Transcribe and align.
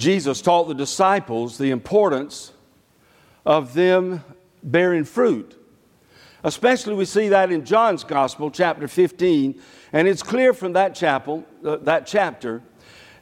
Jesus 0.00 0.40
taught 0.40 0.66
the 0.66 0.74
disciples 0.74 1.58
the 1.58 1.70
importance 1.70 2.52
of 3.44 3.74
them 3.74 4.24
bearing 4.62 5.04
fruit. 5.04 5.56
Especially, 6.42 6.94
we 6.94 7.04
see 7.04 7.28
that 7.28 7.52
in 7.52 7.66
John's 7.66 8.02
Gospel, 8.02 8.50
chapter 8.50 8.88
15, 8.88 9.60
and 9.92 10.08
it's 10.08 10.22
clear 10.22 10.54
from 10.54 10.72
that 10.72 10.94
chapel, 10.94 11.44
uh, 11.62 11.76
that 11.76 12.06
chapter, 12.06 12.62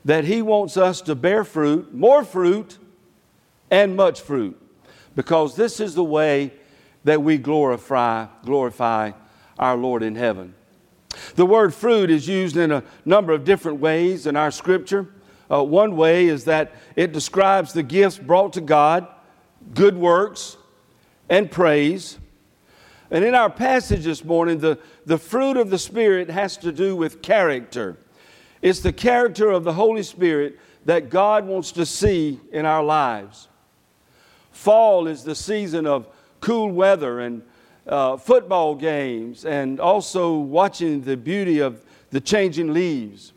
that 0.05 0.25
he 0.25 0.41
wants 0.41 0.77
us 0.77 1.01
to 1.03 1.17
bear 1.17 1.43
fruit, 1.43 1.93
more 1.93 2.23
fruit, 2.23 2.79
and 3.73 3.97
much 3.97 4.21
fruit, 4.21 4.57
because 5.17 5.57
this 5.57 5.81
is 5.81 5.97
the 5.97 6.05
way 6.05 6.53
that 7.03 7.21
we 7.21 7.39
glorify 7.39 8.27
glorify 8.45 9.11
our 9.59 9.77
Lord 9.77 10.05
in 10.05 10.15
heaven. 10.15 10.55
The 11.35 11.45
word 11.45 11.75
fruit 11.75 12.09
is 12.09 12.29
used 12.29 12.57
in 12.57 12.71
a 12.71 12.85
number 13.05 13.33
of 13.33 13.45
different 13.45 13.81
ways 13.81 14.29
in 14.29 14.37
our 14.37 14.53
scripture. 14.53 15.09
Uh, 15.51 15.65
one 15.65 15.97
way 15.97 16.27
is 16.27 16.45
that 16.45 16.73
it 16.95 17.13
describes 17.13 17.73
the 17.73 17.83
gifts 17.83 18.19
brought 18.19 18.53
to 18.53 18.61
God, 18.61 19.07
good 19.75 19.97
works, 19.97 20.57
and 21.29 21.51
praise. 21.51 22.19
And 23.11 23.25
in 23.25 23.35
our 23.35 23.49
passage 23.49 24.05
this 24.05 24.25
morning, 24.25 24.59
the, 24.59 24.79
the 25.07 25.19
fruit 25.19 25.57
of 25.57 25.71
the 25.71 25.79
Spirit 25.79 26.29
has 26.29 26.57
to 26.59 26.73
do 26.73 26.95
with 26.95 27.23
character. 27.23 27.97
It's 28.61 28.81
the 28.81 28.93
character 28.93 29.51
of 29.51 29.65
the 29.65 29.73
Holy 29.73 30.03
Spirit 30.03 30.59
that 30.85 31.11
God 31.11 31.47
wants 31.47 31.73
to 31.73 31.87
see 31.87 32.41
in 32.53 32.67
our 32.67 32.83
lives. 32.83 33.49
Fall 34.51 35.07
is 35.07 35.25
the 35.25 35.35
season 35.35 35.87
of 35.87 36.07
cool 36.41 36.71
weather 36.71 37.21
and 37.21 37.43
uh, 37.87 38.17
football 38.17 38.75
games 38.75 39.45
and 39.45 39.81
also 39.81 40.37
watching 40.37 41.01
the 41.01 41.17
beauty 41.17 41.61
of 41.61 41.85
the 42.11 42.21
changing 42.21 42.73
leaves. 42.73 43.33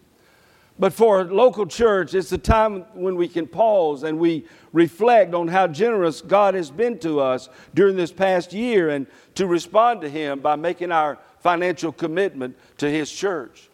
But 0.81 0.94
for 0.94 1.21
a 1.21 1.26
local 1.26 1.67
church, 1.67 2.16
it's 2.16 2.31
the 2.31 2.40
time 2.40 2.85
when 2.95 3.16
we 3.16 3.27
can 3.27 3.45
pause 3.45 4.02
and 4.02 4.17
we 4.17 4.48
reflect 4.73 5.35
on 5.35 5.48
how 5.48 5.67
generous 5.67 6.21
God 6.21 6.55
has 6.55 6.71
been 6.71 6.98
to 7.02 7.20
us 7.20 7.49
during 7.76 7.96
this 7.96 8.12
past 8.12 8.51
year 8.51 8.90
and 8.90 9.05
to 9.35 9.46
respond 9.46 10.01
to 10.01 10.10
Him 10.10 10.40
by 10.40 10.55
making 10.55 10.91
our 10.91 11.20
financial 11.38 11.91
commitment 11.91 12.57
to 12.79 12.90
His 12.90 13.12
church. 13.12 13.70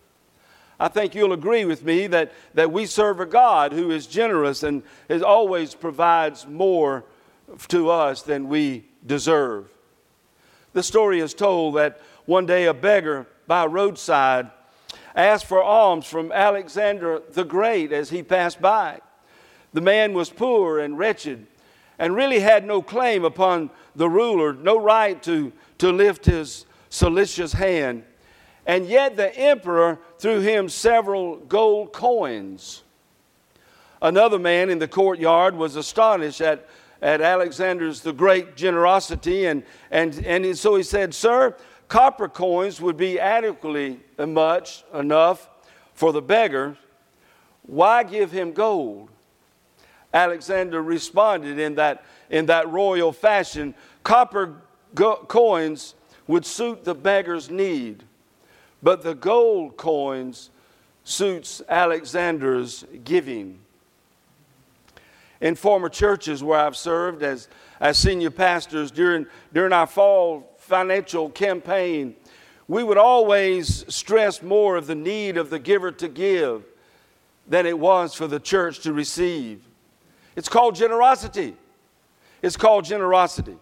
I 0.81 0.89
think 0.89 1.15
you'll 1.15 1.31
agree 1.31 1.63
with 1.63 1.81
me 1.85 2.07
that, 2.07 2.33
that 2.55 2.73
we 2.73 2.85
serve 2.85 3.21
a 3.21 3.25
God 3.25 3.71
who 3.71 3.89
is 3.91 4.05
generous 4.05 4.63
and 4.63 4.83
is 5.07 5.21
always 5.21 5.73
provides 5.73 6.45
more 6.45 7.05
to 7.69 7.89
us 7.89 8.21
than 8.21 8.49
we 8.49 8.83
deserve. 9.05 9.69
The 10.73 10.83
story 10.83 11.21
is 11.21 11.33
told 11.33 11.77
that 11.77 12.01
one 12.25 12.45
day 12.45 12.65
a 12.65 12.73
beggar 12.73 13.27
by 13.47 13.63
a 13.63 13.69
roadside 13.69 14.51
asked 15.17 15.45
for 15.45 15.61
alms 15.61 16.05
from 16.05 16.31
Alexander 16.31 17.21
the 17.31 17.43
Great 17.43 17.91
as 17.91 18.09
he 18.09 18.23
passed 18.23 18.61
by. 18.61 19.01
The 19.73 19.81
man 19.81 20.13
was 20.13 20.29
poor 20.29 20.79
and 20.79 20.97
wretched 20.97 21.45
and 21.99 22.15
really 22.15 22.39
had 22.39 22.65
no 22.65 22.81
claim 22.81 23.25
upon 23.25 23.71
the 23.95 24.09
ruler, 24.09 24.53
no 24.53 24.79
right 24.79 25.21
to, 25.23 25.51
to 25.79 25.91
lift 25.91 26.25
his 26.25 26.65
solicitous 26.89 27.53
hand. 27.53 28.03
And 28.65 28.85
yet 28.85 29.15
the 29.15 29.35
emperor 29.35 29.97
threw 30.19 30.41
him 30.41 30.69
several 30.69 31.37
gold 31.37 31.93
coins. 31.93 32.83
Another 34.01 34.37
man 34.37 34.69
in 34.69 34.77
the 34.77 34.87
courtyard 34.87 35.55
was 35.55 35.75
astonished 35.75 36.41
at 36.41 36.67
at 37.01 37.21
Alexander's 37.21 38.01
the 38.01 38.13
great 38.13 38.55
generosity. 38.55 39.45
And, 39.45 39.63
and, 39.91 40.25
and 40.25 40.57
so 40.57 40.75
he 40.75 40.83
said, 40.83 41.13
Sir, 41.13 41.55
copper 41.87 42.27
coins 42.27 42.81
would 42.81 42.97
be 42.97 43.19
adequately 43.19 43.99
much 44.17 44.83
enough 44.93 45.49
for 45.93 46.11
the 46.11 46.21
beggar. 46.21 46.77
Why 47.63 48.03
give 48.03 48.31
him 48.31 48.53
gold? 48.53 49.09
Alexander 50.13 50.81
responded 50.81 51.59
in 51.59 51.75
that, 51.75 52.03
in 52.29 52.45
that 52.47 52.69
royal 52.69 53.11
fashion 53.11 53.75
copper 54.03 54.55
go- 54.95 55.25
coins 55.27 55.95
would 56.27 56.45
suit 56.45 56.83
the 56.83 56.95
beggar's 56.95 57.49
need, 57.49 58.03
but 58.81 59.01
the 59.01 59.15
gold 59.15 59.77
coins 59.77 60.49
suits 61.03 61.61
Alexander's 61.69 62.85
giving 63.03 63.59
in 65.41 65.55
former 65.55 65.89
churches 65.89 66.43
where 66.43 66.59
I've 66.59 66.75
served 66.75 67.23
as, 67.23 67.47
as 67.79 67.97
senior 67.97 68.31
pastors 68.31 68.91
during, 68.91 69.27
during 69.53 69.73
our 69.73 69.87
fall 69.87 70.55
financial 70.57 71.29
campaign, 71.29 72.15
we 72.67 72.83
would 72.83 72.97
always 72.97 73.85
stress 73.93 74.41
more 74.41 74.75
of 74.75 74.87
the 74.87 74.95
need 74.95 75.37
of 75.37 75.49
the 75.49 75.59
giver 75.59 75.91
to 75.93 76.07
give 76.07 76.63
than 77.47 77.65
it 77.65 77.79
was 77.79 78.13
for 78.13 78.27
the 78.27 78.39
church 78.39 78.79
to 78.79 78.91
receive. 78.91 79.61
It's 80.35 80.49
called 80.49 80.75
generosity. 80.75 81.55
It's 82.41 82.57
called 82.57 82.85
generosity. 82.85 83.57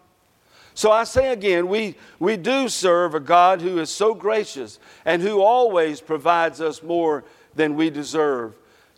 So 0.74 0.92
I 0.92 1.06
say 1.06 1.32
again, 1.32 1.68
we, 1.68 1.96
we 2.20 2.36
do 2.36 2.68
serve 2.68 3.16
a 3.16 3.20
God 3.20 3.62
who 3.62 3.80
is 3.80 3.90
so 3.90 4.14
gracious 4.14 4.80
and 5.06 5.22
who 5.22 5.42
always 5.42 6.02
provides 6.02 6.60
us 6.60 6.84
more 6.84 7.24
than 7.56 7.76
we 7.76 7.90
deserve. 7.90 8.56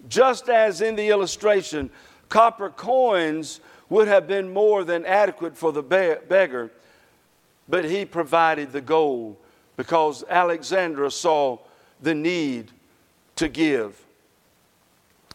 Just 0.09 0.49
as 0.49 0.81
in 0.81 0.95
the 0.95 1.09
illustration, 1.09 1.91
copper 2.29 2.69
coins 2.69 3.59
would 3.89 4.07
have 4.07 4.27
been 4.27 4.53
more 4.53 4.83
than 4.83 5.05
adequate 5.05 5.57
for 5.57 5.71
the 5.71 5.83
beggar, 5.83 6.71
but 7.69 7.85
he 7.85 8.05
provided 8.05 8.71
the 8.71 8.81
gold 8.81 9.37
because 9.75 10.23
Alexander 10.29 11.09
saw 11.09 11.57
the 12.01 12.13
need 12.13 12.71
to 13.35 13.47
give. 13.47 14.03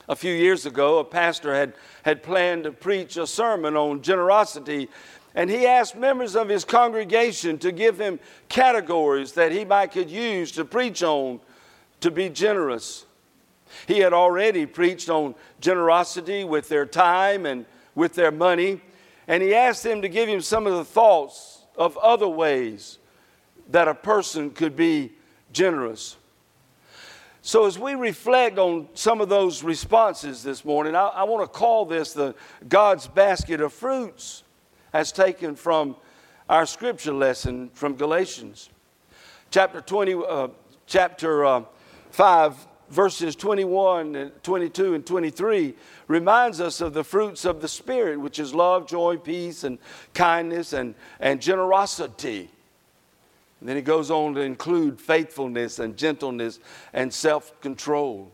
A 0.08 0.16
few 0.16 0.34
years 0.34 0.66
ago, 0.66 0.98
a 0.98 1.04
pastor 1.04 1.54
had, 1.54 1.74
had 2.02 2.22
planned 2.22 2.64
to 2.64 2.72
preach 2.72 3.16
a 3.16 3.26
sermon 3.26 3.76
on 3.76 4.02
generosity, 4.02 4.88
and 5.34 5.48
he 5.48 5.66
asked 5.66 5.96
members 5.96 6.34
of 6.36 6.48
his 6.48 6.64
congregation 6.64 7.56
to 7.58 7.72
give 7.72 7.98
him 7.98 8.18
categories 8.48 9.32
that 9.32 9.52
he 9.52 9.64
might 9.64 9.92
could 9.92 10.10
use 10.10 10.52
to 10.52 10.64
preach 10.64 11.02
on 11.02 11.40
to 12.00 12.10
be 12.10 12.28
generous. 12.28 13.06
He 13.86 14.00
had 14.00 14.12
already 14.12 14.66
preached 14.66 15.08
on 15.08 15.34
generosity 15.60 16.44
with 16.44 16.68
their 16.68 16.86
time 16.86 17.46
and 17.46 17.66
with 17.94 18.14
their 18.14 18.30
money, 18.30 18.80
and 19.28 19.42
he 19.42 19.54
asked 19.54 19.82
them 19.82 20.02
to 20.02 20.08
give 20.08 20.28
him 20.28 20.40
some 20.40 20.66
of 20.66 20.74
the 20.74 20.84
thoughts 20.84 21.64
of 21.76 21.96
other 21.98 22.28
ways 22.28 22.98
that 23.70 23.88
a 23.88 23.94
person 23.94 24.50
could 24.50 24.76
be 24.76 25.12
generous. 25.52 26.16
So, 27.44 27.66
as 27.66 27.76
we 27.76 27.94
reflect 27.94 28.58
on 28.58 28.88
some 28.94 29.20
of 29.20 29.28
those 29.28 29.64
responses 29.64 30.44
this 30.44 30.64
morning, 30.64 30.94
I, 30.94 31.08
I 31.08 31.22
want 31.24 31.42
to 31.42 31.48
call 31.48 31.84
this 31.84 32.12
the 32.12 32.36
God's 32.68 33.08
basket 33.08 33.60
of 33.60 33.72
fruits, 33.72 34.44
as 34.92 35.10
taken 35.10 35.56
from 35.56 35.96
our 36.48 36.66
scripture 36.66 37.12
lesson 37.12 37.70
from 37.74 37.96
Galatians, 37.96 38.70
chapter 39.50 39.80
20, 39.80 40.14
uh, 40.14 40.48
chapter 40.86 41.44
uh, 41.44 41.62
5, 42.10 42.66
verses 42.92 43.34
21 43.34 44.14
and 44.16 44.42
22 44.42 44.94
and 44.94 45.06
23 45.06 45.74
reminds 46.08 46.60
us 46.60 46.82
of 46.82 46.92
the 46.92 47.02
fruits 47.02 47.46
of 47.46 47.62
the 47.62 47.68
Spirit, 47.68 48.20
which 48.20 48.38
is 48.38 48.54
love, 48.54 48.86
joy, 48.86 49.16
peace, 49.16 49.64
and 49.64 49.78
kindness 50.12 50.74
and, 50.74 50.94
and 51.18 51.40
generosity. 51.40 52.50
And 53.60 53.68
then 53.68 53.76
he 53.76 53.82
goes 53.82 54.10
on 54.10 54.34
to 54.34 54.40
include 54.40 55.00
faithfulness 55.00 55.78
and 55.78 55.96
gentleness 55.96 56.58
and 56.92 57.12
self 57.12 57.58
control. 57.62 58.30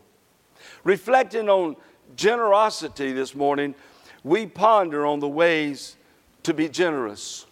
Reflecting 0.83 1.47
on 1.47 1.77
generosity 2.17 3.13
this 3.13 3.33
morning, 3.33 3.75
we 4.25 4.45
ponder 4.45 5.05
on 5.05 5.21
the 5.21 5.29
ways 5.29 5.95
to 6.43 6.53
be 6.53 6.67
generous. 6.67 7.45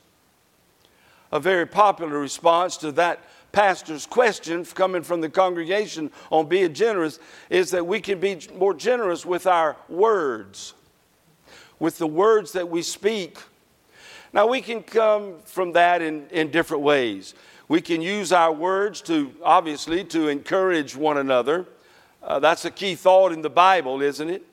A 1.31 1.39
very 1.39 1.65
popular 1.65 2.19
response 2.19 2.75
to 2.77 2.91
that 2.93 3.21
pastor's 3.51 4.05
question 4.05 4.65
coming 4.65 5.01
from 5.01 5.21
the 5.21 5.29
congregation 5.29 6.11
on 6.31 6.47
being 6.47 6.73
generous 6.73 7.19
is 7.49 7.71
that 7.71 7.85
we 7.85 7.99
can 7.99 8.19
be 8.19 8.39
more 8.55 8.73
generous 8.73 9.25
with 9.25 9.47
our 9.47 9.75
words, 9.89 10.73
with 11.79 11.97
the 11.97 12.07
words 12.07 12.51
that 12.53 12.69
we 12.69 12.81
speak. 12.81 13.37
Now, 14.33 14.47
we 14.47 14.61
can 14.61 14.83
come 14.83 15.35
from 15.45 15.71
that 15.73 16.01
in, 16.01 16.27
in 16.29 16.51
different 16.51 16.83
ways. 16.83 17.33
We 17.67 17.81
can 17.81 18.01
use 18.01 18.31
our 18.31 18.51
words 18.51 19.01
to, 19.03 19.31
obviously, 19.43 20.03
to 20.05 20.27
encourage 20.27 20.95
one 20.95 21.17
another. 21.17 21.65
Uh, 22.21 22.39
that's 22.39 22.65
a 22.65 22.71
key 22.71 22.95
thought 22.95 23.31
in 23.31 23.41
the 23.41 23.49
Bible, 23.49 24.01
isn't 24.01 24.29
it? 24.29 24.45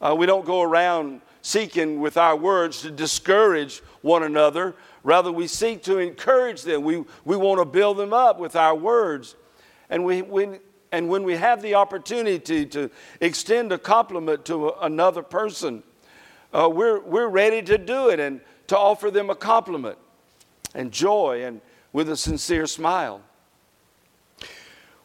Uh, 0.00 0.14
we 0.16 0.26
don't 0.26 0.44
go 0.44 0.62
around 0.62 1.20
seeking 1.42 2.00
with 2.00 2.16
our 2.16 2.36
words 2.36 2.82
to 2.82 2.90
discourage 2.90 3.78
one 4.02 4.22
another 4.22 4.74
Rather, 5.06 5.30
we 5.30 5.46
seek 5.46 5.84
to 5.84 5.98
encourage 5.98 6.62
them. 6.62 6.82
We, 6.82 7.04
we 7.24 7.36
want 7.36 7.60
to 7.60 7.64
build 7.64 7.96
them 7.96 8.12
up 8.12 8.40
with 8.40 8.56
our 8.56 8.74
words. 8.74 9.36
And, 9.88 10.04
we, 10.04 10.20
we, 10.20 10.58
and 10.90 11.08
when 11.08 11.22
we 11.22 11.36
have 11.36 11.62
the 11.62 11.76
opportunity 11.76 12.66
to 12.66 12.90
extend 13.20 13.70
a 13.70 13.78
compliment 13.78 14.44
to 14.46 14.70
another 14.80 15.22
person, 15.22 15.84
uh, 16.52 16.68
we're, 16.68 16.98
we're 16.98 17.28
ready 17.28 17.62
to 17.62 17.78
do 17.78 18.08
it 18.08 18.18
and 18.18 18.40
to 18.66 18.76
offer 18.76 19.12
them 19.12 19.30
a 19.30 19.36
compliment 19.36 19.96
and 20.74 20.90
joy 20.90 21.44
and 21.44 21.60
with 21.92 22.10
a 22.10 22.16
sincere 22.16 22.66
smile. 22.66 23.20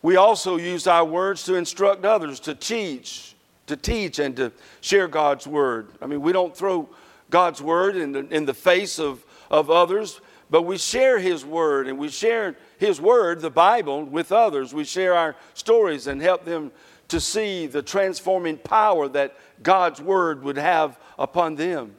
We 0.02 0.16
also 0.16 0.58
use 0.58 0.88
our 0.88 1.06
words 1.06 1.44
to 1.44 1.54
instruct 1.54 2.06
others, 2.06 2.40
to 2.40 2.56
teach, 2.56 3.36
to 3.68 3.76
teach 3.76 4.18
and 4.18 4.36
to 4.38 4.52
share 4.82 5.08
God's 5.08 5.46
word. 5.46 5.92
I 6.02 6.08
mean, 6.08 6.22
we 6.24 6.32
don't 6.32 6.58
throw 6.58 6.90
God's 7.30 7.62
word 7.62 7.96
in 7.96 8.14
the, 8.14 8.28
in 8.34 8.46
the 8.46 8.56
face 8.56 8.98
of, 8.98 9.24
of 9.52 9.70
others, 9.70 10.22
but 10.50 10.64
we 10.64 10.78
share 10.78 11.20
His 11.20 11.46
word 11.46 11.88
and 11.88 12.00
we 12.00 12.10
share 12.10 12.56
His 12.80 13.00
word, 13.00 13.42
the 13.42 13.52
Bible, 13.52 14.04
with 14.04 14.32
others. 14.32 14.74
We 14.74 14.86
share 14.86 15.14
our 15.14 15.36
stories 15.54 16.08
and 16.08 16.20
help 16.22 16.46
them 16.46 16.72
to 17.10 17.20
see 17.20 17.68
the 17.68 17.82
transforming 17.82 18.58
power 18.58 19.08
that 19.10 19.38
God's 19.62 20.02
word 20.02 20.44
would 20.44 20.58
have 20.58 20.98
upon 21.20 21.56
them. 21.56 21.94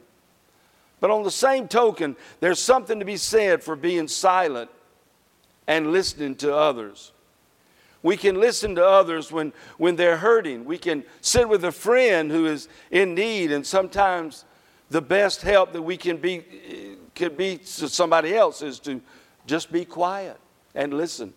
But 0.99 1.11
on 1.11 1.23
the 1.23 1.31
same 1.31 1.67
token, 1.67 2.15
there's 2.39 2.59
something 2.59 2.99
to 2.99 3.05
be 3.05 3.17
said 3.17 3.63
for 3.63 3.75
being 3.75 4.07
silent 4.07 4.71
and 5.67 5.91
listening 5.91 6.35
to 6.37 6.55
others. 6.55 7.11
We 8.01 8.17
can 8.17 8.39
listen 8.39 8.75
to 8.75 8.85
others 8.85 9.31
when, 9.31 9.53
when 9.77 9.95
they're 9.95 10.17
hurting. 10.17 10.65
We 10.65 10.77
can 10.77 11.03
sit 11.21 11.47
with 11.47 11.63
a 11.63 11.71
friend 11.71 12.31
who 12.31 12.47
is 12.47 12.67
in 12.89 13.15
need, 13.15 13.51
and 13.51 13.65
sometimes 13.65 14.45
the 14.93 15.01
best 15.01 15.41
help 15.41 15.73
that 15.73 15.81
we 15.81 15.97
can 15.97 16.17
be 16.17 16.45
could 17.15 17.35
be 17.35 17.57
to 17.57 17.89
somebody 17.89 18.35
else 18.35 18.61
is 18.61 18.77
to 18.81 19.01
just 19.47 19.71
be 19.71 19.85
quiet 19.85 20.39
and 20.75 20.93
listen. 20.93 21.33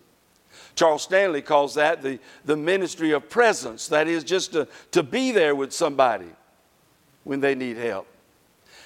Charles 0.74 1.02
Stanley 1.02 1.40
calls 1.40 1.74
that 1.74 2.02
the, 2.02 2.18
the 2.44 2.56
ministry 2.56 3.12
of 3.12 3.30
presence. 3.30 3.88
That 3.88 4.08
is 4.08 4.24
just 4.24 4.52
to, 4.52 4.68
to 4.90 5.02
be 5.02 5.32
there 5.32 5.54
with 5.54 5.72
somebody 5.72 6.28
when 7.24 7.40
they 7.40 7.54
need 7.54 7.78
help. 7.78 8.06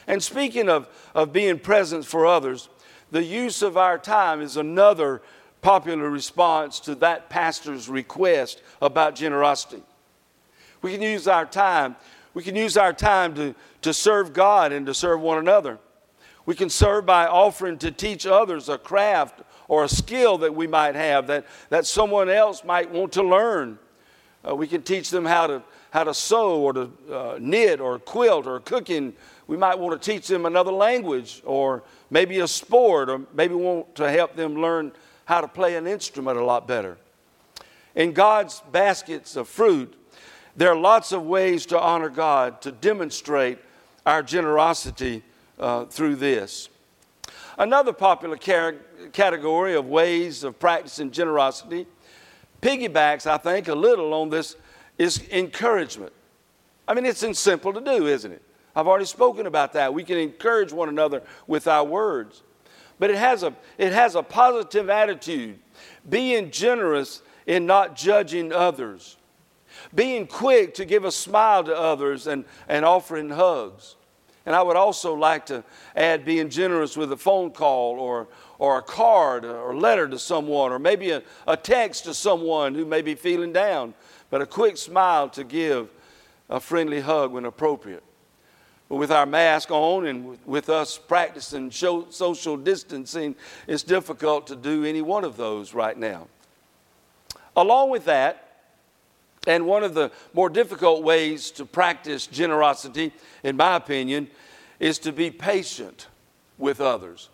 And 0.07 0.23
speaking 0.23 0.69
of, 0.69 0.89
of 1.17 1.33
being 1.33 1.59
present 1.59 2.05
for 2.05 2.25
others, 2.25 2.69
the 3.11 3.25
use 3.25 3.63
of 3.63 3.77
our 3.77 3.99
time 3.99 4.41
is 4.41 4.57
another 4.57 5.21
popular 5.63 6.09
response 6.09 6.79
to 6.81 6.95
that 6.97 7.29
pastor's 7.29 7.89
request 7.89 8.63
about 8.81 9.17
generosity. 9.17 9.83
We 10.81 10.93
can 10.93 11.03
use 11.03 11.27
our 11.27 11.45
time. 11.45 11.97
We 12.35 12.43
can 12.43 12.55
use 12.55 12.77
our 12.77 12.93
time 12.93 13.35
to, 13.35 13.55
to 13.83 13.93
serve 13.93 14.33
God 14.33 14.73
and 14.73 14.87
to 14.87 14.95
serve 14.95 15.21
one 15.21 15.39
another. 15.39 15.79
We 16.47 16.55
can 16.55 16.71
serve 16.71 17.07
by 17.07 17.27
offering 17.27 17.79
to 17.79 17.91
teach 17.91 18.27
others 18.27 18.69
a 18.69 18.79
craft 18.79 19.43
or 19.69 19.85
a 19.85 19.89
skill 19.89 20.39
that 20.39 20.55
we 20.55 20.67
might 20.67 20.95
have 20.95 21.27
that, 21.29 21.47
that 21.69 21.87
someone 21.87 22.29
else 22.29 22.65
might 22.65 22.91
want 22.91 23.13
to 23.13 23.23
learn. 23.23 23.79
Uh, 24.49 24.55
we 24.55 24.67
can 24.67 24.83
teach 24.83 25.11
them 25.11 25.25
how 25.25 25.47
to, 25.47 25.63
how 25.91 26.05
to 26.05 26.15
sew 26.15 26.61
or 26.63 26.73
to 26.73 26.91
uh, 27.13 27.39
knit 27.41 27.81
or 27.81 27.99
quilt 27.99 28.47
or 28.47 28.59
cooking. 28.61 29.13
We 29.47 29.57
might 29.57 29.79
want 29.79 30.01
to 30.01 30.13
teach 30.13 30.27
them 30.29 30.47
another 30.47 30.73
language 30.73 31.43
or 31.45 31.83
maybe 32.11 32.41
a 32.41 32.49
sport 32.49 33.11
or 33.11 33.23
maybe 33.35 33.55
want 33.55 33.95
to 33.97 34.11
help 34.11 34.35
them 34.35 34.57
learn 34.57 34.93
how 35.27 35.41
to 35.41 35.49
play 35.49 35.77
an 35.77 35.87
instrument 35.87 36.39
a 36.39 36.45
lot 36.45 36.67
better. 36.67 36.97
In 37.95 38.13
God's 38.13 38.63
baskets 38.73 39.37
of 39.37 39.47
fruit, 39.47 39.95
there 40.61 40.71
are 40.71 40.77
lots 40.77 41.11
of 41.13 41.23
ways 41.23 41.65
to 41.65 41.81
honor 41.81 42.11
God, 42.11 42.61
to 42.61 42.71
demonstrate 42.71 43.57
our 44.05 44.23
generosity 44.23 45.23
uh, 45.59 45.87
through 45.87 46.17
this. 46.17 46.69
Another 47.57 47.95
popular 47.95 48.37
car- 48.37 48.75
category 49.15 49.75
of 49.75 49.87
ways 49.87 50.45
of 50.45 50.59
practicing 50.59 51.13
generosity 51.13 51.87
piggybacks, 52.61 53.27
I 53.27 53.39
think, 53.39 53.69
a 53.69 53.75
little 53.75 54.13
on 54.13 54.29
this 54.29 54.55
is 54.99 55.27
encouragement. 55.31 56.13
I 56.87 56.93
mean, 56.93 57.07
it's 57.07 57.25
simple 57.39 57.73
to 57.73 57.81
do, 57.81 58.07
isn't 58.07 58.31
it? 58.31 58.43
I've 58.77 58.87
already 58.87 59.07
spoken 59.07 59.47
about 59.47 59.73
that. 59.73 59.95
We 59.95 60.05
can 60.05 60.19
encourage 60.19 60.75
one 60.75 60.91
another 60.91 61.23
with 61.47 61.69
our 61.69 61.85
words. 61.85 62.43
But 62.99 63.09
it 63.09 63.17
has 63.17 63.45
a, 63.45 63.55
it 63.79 63.95
has 63.95 64.15
a 64.15 64.23
positive 64.23 64.91
attitude, 64.91 65.59
being 66.07 66.51
generous 66.51 67.23
in 67.47 67.65
not 67.65 67.97
judging 67.97 68.53
others, 68.53 69.17
being 69.95 70.27
quick 70.27 70.75
to 70.75 70.85
give 70.85 71.05
a 71.05 71.13
smile 71.13 71.65
to 71.65 71.77
others 71.77 72.27
and, 72.27 72.45
and 72.69 72.85
offering 72.85 73.31
hugs. 73.31 73.97
And 74.47 74.55
I 74.57 74.63
would 74.63 74.77
also 74.77 75.15
like 75.15 75.47
to 75.47 75.63
add 75.95 76.25
being 76.25 76.49
generous 76.49 76.97
with 76.97 77.13
a 77.13 77.17
phone 77.17 77.51
call 77.51 78.01
or, 78.01 78.29
or 78.59 78.79
a 78.79 78.83
card 78.83 79.45
or 79.45 79.75
letter 79.77 80.09
to 80.09 80.19
someone 80.19 80.73
or 80.73 80.79
maybe 80.79 81.11
a, 81.11 81.23
a 81.47 81.57
text 81.57 82.05
to 82.05 82.15
someone 82.15 82.75
who 82.75 82.85
may 82.85 83.03
be 83.03 83.15
feeling 83.15 83.53
down, 83.53 83.95
but 84.31 84.41
a 84.41 84.47
quick 84.47 84.77
smile 84.77 85.29
to 85.31 85.45
give 85.45 85.91
a 86.49 86.59
friendly 86.59 87.01
hug 87.01 87.33
when 87.33 87.45
appropriate. 87.45 88.03
But 88.89 88.97
with 88.97 89.13
our 89.13 89.25
mask 89.25 89.71
on 89.71 90.07
and 90.07 90.37
with 90.45 90.69
us 90.69 90.99
practicing 90.99 91.71
social 91.71 92.57
distancing, 92.57 93.37
it's 93.69 93.85
difficult 93.85 94.49
to 94.49 94.57
do 94.57 94.85
any 94.85 95.01
one 95.01 95.23
of 95.23 95.37
those 95.37 95.75
right 95.75 95.97
now. 95.97 96.27
Along 97.55 97.91
with 97.91 98.07
that, 98.07 98.50
and 99.47 99.67
one 99.67 99.83
of 99.83 99.95
the 99.95 100.11
more 100.35 100.51
difficult 100.51 101.03
ways 101.03 101.51
to 101.53 101.65
practice 101.65 102.27
generosity, 102.27 103.13
in 103.43 103.57
my 103.57 103.77
opinion, 103.77 104.29
is 104.79 104.99
to 104.99 105.13
be 105.13 105.31
patient 105.31 106.09
with 106.59 106.81
others. 106.81 107.31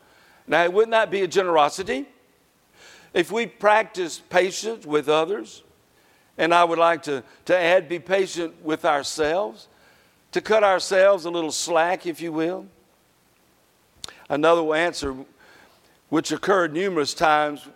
Now, 0.46 0.68
wouldn't 0.70 0.92
that 0.92 1.10
be 1.10 1.22
a 1.22 1.28
generosity? 1.28 2.06
If 3.12 3.32
we 3.32 3.46
practice 3.46 4.20
patience 4.30 4.86
with 4.86 5.08
others, 5.08 5.62
and 6.38 6.54
I 6.54 6.62
would 6.64 6.78
like 6.78 7.02
to, 7.04 7.24
to 7.46 7.56
add, 7.56 7.88
be 7.88 7.98
patient 7.98 8.54
with 8.62 8.84
ourselves, 8.84 9.68
to 10.32 10.40
cut 10.40 10.62
ourselves 10.62 11.24
a 11.24 11.30
little 11.30 11.50
slack, 11.50 12.06
if 12.06 12.20
you 12.20 12.30
will. 12.30 12.66
Another 14.28 14.74
answer, 14.74 15.16
which 16.08 16.30
occurred 16.30 16.72
numerous 16.72 17.14
times, 17.14 17.66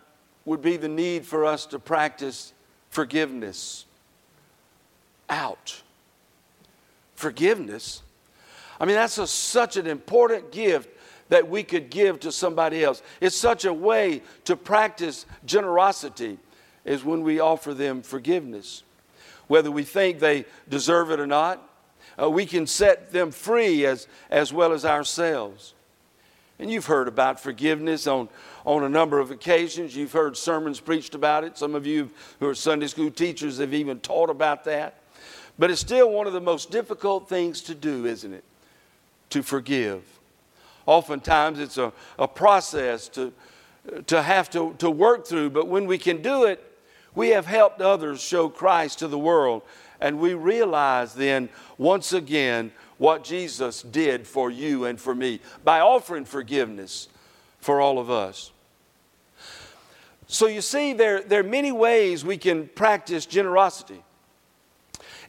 would 0.45 0.63
be 0.63 0.77
the 0.77 0.89
need 0.89 1.25
for 1.25 1.45
us 1.45 1.67
to 1.67 1.79
practice 1.79 2.53
forgiveness. 2.91 3.87
Ouch. 5.31 5.83
Forgiveness. 7.15 8.03
I 8.81 8.85
mean, 8.85 8.97
that's 8.97 9.19
a, 9.19 9.27
such 9.27 9.77
an 9.77 9.87
important 9.87 10.53
gift 10.53 10.89
that 11.29 11.49
we 11.49 11.63
could 11.63 11.91
give 11.91 12.21
to 12.21 12.33
somebody 12.33 12.83
else. 12.85 13.03
It's 13.21 13.37
such 13.37 13.65
a 13.65 13.73
way 13.73 14.23
to 14.45 14.57
practice 14.57 15.27
generosity 15.47 16.39
is 16.85 17.05
when 17.05 17.23
we 17.23 17.41
offer 17.41 17.73
them 17.73 18.03
forgiveness. 18.03 18.83
Whether 19.47 19.71
we 19.71 19.85
think 19.85 20.19
they 20.19 20.45
deserve 20.69 21.11
it 21.11 21.21
or 21.21 21.27
not, 21.27 21.63
uh, 22.21 22.29
we 22.29 22.47
can 22.47 22.67
set 22.67 23.13
them 23.13 23.31
free 23.31 23.87
as, 23.87 24.09
as 24.31 24.53
well 24.53 24.73
as 24.73 24.85
ourselves. 24.85 25.75
And 26.59 26.71
you've 26.71 26.87
heard 26.87 27.09
about 27.09 27.41
forgiveness 27.41 28.07
on, 28.07 28.29
on 28.67 28.85
a 28.85 28.89
number 28.89 29.19
of 29.19 29.31
occasions. 29.31 29.97
You've 29.97 30.13
heard 30.13 30.37
sermons 30.37 30.81
preached 30.81 31.15
about 31.15 31.45
it. 31.45 31.57
Some 31.57 31.75
of 31.75 31.87
you 31.87 32.11
who 32.39 32.49
are 32.49 32.55
Sunday 32.55 32.87
school 32.87 33.11
teachers 33.11 33.59
have 33.59 33.73
even 33.73 34.01
taught 34.01 34.31
about 34.31 34.65
that. 34.65 35.00
But 35.61 35.71
it's 35.71 35.83
still 35.83 36.11
one 36.11 36.27
of 36.27 36.33
the 36.33 36.41
most 36.41 36.71
difficult 36.71 37.29
things 37.29 37.61
to 37.65 37.75
do, 37.75 38.07
isn't 38.07 38.33
it? 38.33 38.45
To 39.29 39.43
forgive. 39.43 40.03
Oftentimes 40.87 41.59
it's 41.59 41.77
a, 41.77 41.93
a 42.19 42.27
process 42.27 43.09
to, 43.09 43.31
to 44.07 44.23
have 44.23 44.49
to, 44.51 44.75
to 44.79 44.91
work 44.91 45.27
through, 45.27 45.51
but 45.51 45.69
when 45.69 45.85
we 45.85 45.99
can 45.99 46.23
do 46.23 46.45
it, 46.45 46.65
we 47.15 47.29
have 47.29 47.45
helped 47.45 47.83
others 47.83 48.23
show 48.23 48.49
Christ 48.49 49.01
to 49.01 49.07
the 49.07 49.19
world. 49.19 49.61
And 50.01 50.19
we 50.19 50.33
realize 50.33 51.13
then, 51.13 51.51
once 51.77 52.15
again, 52.15 52.73
what 52.97 53.23
Jesus 53.23 53.83
did 53.83 54.27
for 54.27 54.51
you 54.51 54.87
and 54.87 54.99
for 54.99 55.15
me 55.15 55.41
by 55.63 55.81
offering 55.81 56.25
forgiveness 56.25 57.09
for 57.59 57.83
all 57.83 57.99
of 57.99 58.11
us. 58.11 58.51
So 60.27 60.47
you 60.47 60.63
see, 60.63 60.95
there, 60.95 61.21
there 61.21 61.41
are 61.41 61.43
many 61.43 61.71
ways 61.71 62.25
we 62.25 62.39
can 62.39 62.67
practice 62.69 63.27
generosity. 63.27 64.03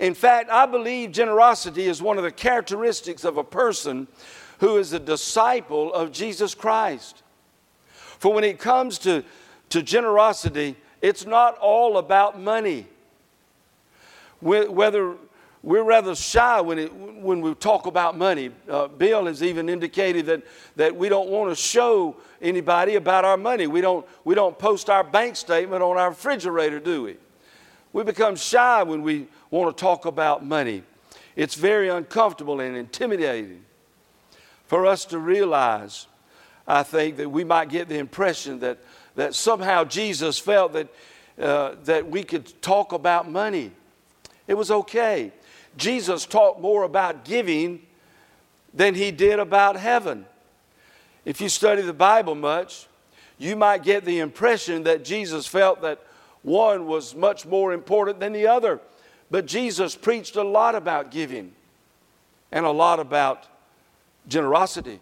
In 0.01 0.15
fact, 0.15 0.49
I 0.49 0.65
believe 0.65 1.11
generosity 1.11 1.85
is 1.85 2.01
one 2.01 2.17
of 2.17 2.23
the 2.23 2.31
characteristics 2.31 3.23
of 3.23 3.37
a 3.37 3.43
person 3.43 4.07
who 4.59 4.77
is 4.77 4.91
a 4.93 4.99
disciple 4.99 5.93
of 5.93 6.11
Jesus 6.11 6.55
Christ. 6.55 7.21
For 8.17 8.33
when 8.33 8.43
it 8.43 8.57
comes 8.57 8.97
to, 8.99 9.23
to 9.69 9.83
generosity, 9.83 10.75
it's 11.03 11.27
not 11.27 11.55
all 11.59 11.99
about 11.99 12.41
money. 12.41 12.87
Whether 14.39 15.17
we're 15.61 15.83
rather 15.83 16.15
shy 16.15 16.59
when, 16.61 16.79
it, 16.79 16.91
when 16.91 17.39
we 17.41 17.53
talk 17.53 17.85
about 17.85 18.17
money. 18.17 18.49
Uh, 18.67 18.87
Bill 18.87 19.27
has 19.27 19.43
even 19.43 19.69
indicated 19.69 20.25
that, 20.25 20.41
that 20.77 20.95
we 20.95 21.09
don't 21.09 21.29
want 21.29 21.51
to 21.51 21.55
show 21.55 22.15
anybody 22.41 22.95
about 22.95 23.23
our 23.23 23.37
money. 23.37 23.67
We 23.67 23.81
don't, 23.81 24.03
we 24.23 24.33
don't 24.33 24.57
post 24.57 24.89
our 24.89 25.03
bank 25.03 25.35
statement 25.35 25.83
on 25.83 25.97
our 25.97 26.09
refrigerator, 26.09 26.79
do 26.79 27.03
we? 27.03 27.17
We 27.93 28.03
become 28.03 28.35
shy 28.35 28.83
when 28.83 29.01
we 29.01 29.27
want 29.49 29.75
to 29.75 29.81
talk 29.81 30.05
about 30.05 30.45
money. 30.45 30.83
It's 31.35 31.55
very 31.55 31.89
uncomfortable 31.89 32.59
and 32.59 32.75
intimidating 32.75 33.63
for 34.67 34.85
us 34.85 35.05
to 35.05 35.19
realize, 35.19 36.07
I 36.67 36.83
think, 36.83 37.17
that 37.17 37.29
we 37.29 37.43
might 37.43 37.69
get 37.69 37.89
the 37.89 37.97
impression 37.97 38.59
that, 38.59 38.77
that 39.15 39.35
somehow 39.35 39.83
Jesus 39.83 40.39
felt 40.39 40.73
that, 40.73 40.87
uh, 41.39 41.75
that 41.83 42.09
we 42.09 42.23
could 42.23 42.61
talk 42.61 42.93
about 42.93 43.29
money. 43.29 43.71
It 44.47 44.53
was 44.53 44.71
okay. 44.71 45.31
Jesus 45.77 46.25
talked 46.25 46.61
more 46.61 46.83
about 46.83 47.25
giving 47.25 47.81
than 48.73 48.95
he 48.95 49.11
did 49.11 49.39
about 49.39 49.75
heaven. 49.75 50.25
If 51.25 51.41
you 51.41 51.49
study 51.49 51.81
the 51.81 51.93
Bible 51.93 52.35
much, 52.35 52.87
you 53.37 53.55
might 53.55 53.83
get 53.83 54.05
the 54.05 54.19
impression 54.19 54.83
that 54.83 55.03
Jesus 55.03 55.47
felt 55.47 55.81
that 55.81 55.99
one 56.43 56.87
was 56.87 57.15
much 57.15 57.45
more 57.45 57.73
important 57.73 58.19
than 58.19 58.33
the 58.33 58.47
other. 58.47 58.79
but 59.29 59.45
Jesus 59.45 59.95
preached 59.95 60.35
a 60.35 60.43
lot 60.43 60.75
about 60.75 61.09
giving 61.09 61.53
and 62.51 62.65
a 62.65 62.71
lot 62.71 62.99
about 62.99 63.47
generosity. 64.27 64.99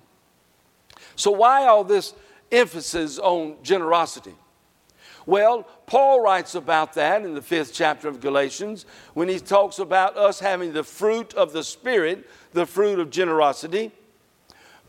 So, 1.16 1.32
why 1.32 1.66
all 1.66 1.84
this 1.84 2.14
emphasis 2.52 3.18
on 3.18 3.56
generosity? 3.64 4.36
Well, 5.26 5.64
Paul 5.86 6.22
writes 6.22 6.56
about 6.56 6.94
that 6.94 7.24
in 7.24 7.36
the 7.36 7.42
fifth 7.42 7.74
chapter 7.74 8.08
of 8.08 8.20
Galatians 8.20 8.86
when 9.14 9.28
he 9.28 9.40
talks 9.40 9.80
about 9.80 10.18
us 10.18 10.40
having 10.40 10.74
the 10.74 10.84
fruit 10.84 11.34
of 11.34 11.54
the 11.54 11.64
Spirit, 11.64 12.28
the 12.54 12.66
fruit 12.66 13.00
of 13.00 13.10
generosity. 13.10 13.92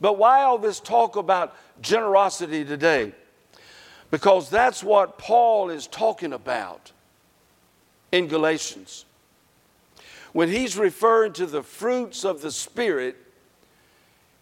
But 0.01 0.17
why 0.17 0.43
all 0.43 0.57
this 0.57 0.81
talk 0.81 1.17
about 1.17 1.55
generosity 1.83 2.65
today? 2.65 3.13
Because 4.11 4.51
that's 4.51 4.83
what 4.83 5.19
Paul 5.19 5.71
is 5.71 5.87
talking 5.87 6.33
about 6.33 6.93
in 8.11 8.27
Galatians. 8.27 9.05
When 10.33 10.49
he's 10.49 10.77
referring 10.77 11.33
to 11.35 11.47
the 11.47 11.63
fruits 11.63 12.25
of 12.25 12.41
the 12.41 12.51
Spirit, 12.51 13.17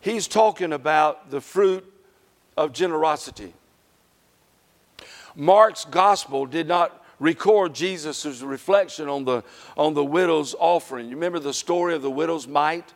he's 0.00 0.26
talking 0.28 0.72
about 0.72 1.30
the 1.30 1.40
fruit 1.40 1.84
of 2.56 2.72
generosity. 2.72 3.52
Mark's 5.34 5.84
gospel 5.84 6.46
did 6.46 6.66
not 6.66 7.04
record 7.20 7.74
Jesus' 7.74 8.42
reflection 8.42 9.08
on 9.08 9.24
the, 9.24 9.42
on 9.76 9.94
the 9.94 10.04
widow's 10.04 10.54
offering. 10.58 11.08
You 11.08 11.14
remember 11.14 11.38
the 11.38 11.54
story 11.54 11.94
of 11.94 12.02
the 12.02 12.10
widow's 12.10 12.46
mite? 12.46 12.92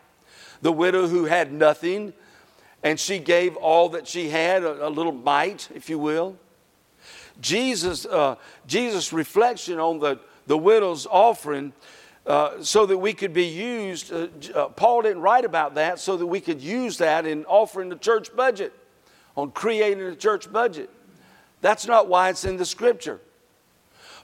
The 0.61 0.73
widow 0.73 1.09
who 1.09 1.25
had 1.25 1.53
nothing, 1.53 2.13
and 2.83 2.99
she 2.99 3.19
gave 3.19 3.57
all 3.57 3.89
that 3.91 4.07
she 4.07 4.29
had, 4.29 4.63
a, 4.63 4.87
a 4.87 4.91
little 4.91 5.13
mite, 5.13 5.69
if 5.75 5.91
you 5.91 5.99
will. 5.99 6.37
Jesus, 7.41 8.07
uh, 8.07 8.37
Jesus' 8.67 9.13
reflection 9.13 9.79
on 9.79 9.99
the, 9.99 10.21
the 10.47 10.59
widow's 10.59 11.07
offering 11.07 11.73
uh, 12.27 12.63
so 12.63 12.87
that 12.87 12.99
we 12.99 13.13
could 13.13 13.33
be 13.33 13.47
used. 13.47 14.13
Uh, 14.13 14.29
uh, 14.55 14.69
Paul 14.69 15.03
didn't 15.03 15.23
write 15.23 15.45
about 15.45 15.75
that 15.75 15.99
so 15.99 16.17
that 16.17 16.27
we 16.27 16.41
could 16.41 16.61
use 16.61 16.99
that 16.99 17.27
in 17.27 17.45
offering 17.47 17.89
the 17.89 17.97
church 17.97 18.35
budget, 18.35 18.73
on 19.37 19.51
creating 19.51 20.05
a 20.05 20.15
church 20.15 20.53
budget. 20.53 20.91
That's 21.61 21.87
not 21.87 22.09
why 22.09 22.29
it's 22.29 22.45
in 22.45 22.57
the 22.57 22.65
scripture. 22.65 23.21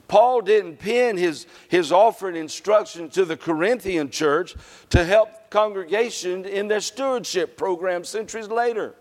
Paul 0.07 0.41
didn't 0.41 0.77
pin 0.77 1.17
his, 1.17 1.45
his 1.67 1.91
offering 1.91 2.35
instruction 2.35 3.09
to 3.09 3.25
the 3.25 3.37
Corinthian 3.37 4.09
church 4.09 4.55
to 4.89 5.05
help 5.05 5.49
congregation 5.49 6.45
in 6.45 6.67
their 6.67 6.81
stewardship 6.81 7.57
program 7.57 8.03
centuries 8.03 8.47
later. 8.47 8.95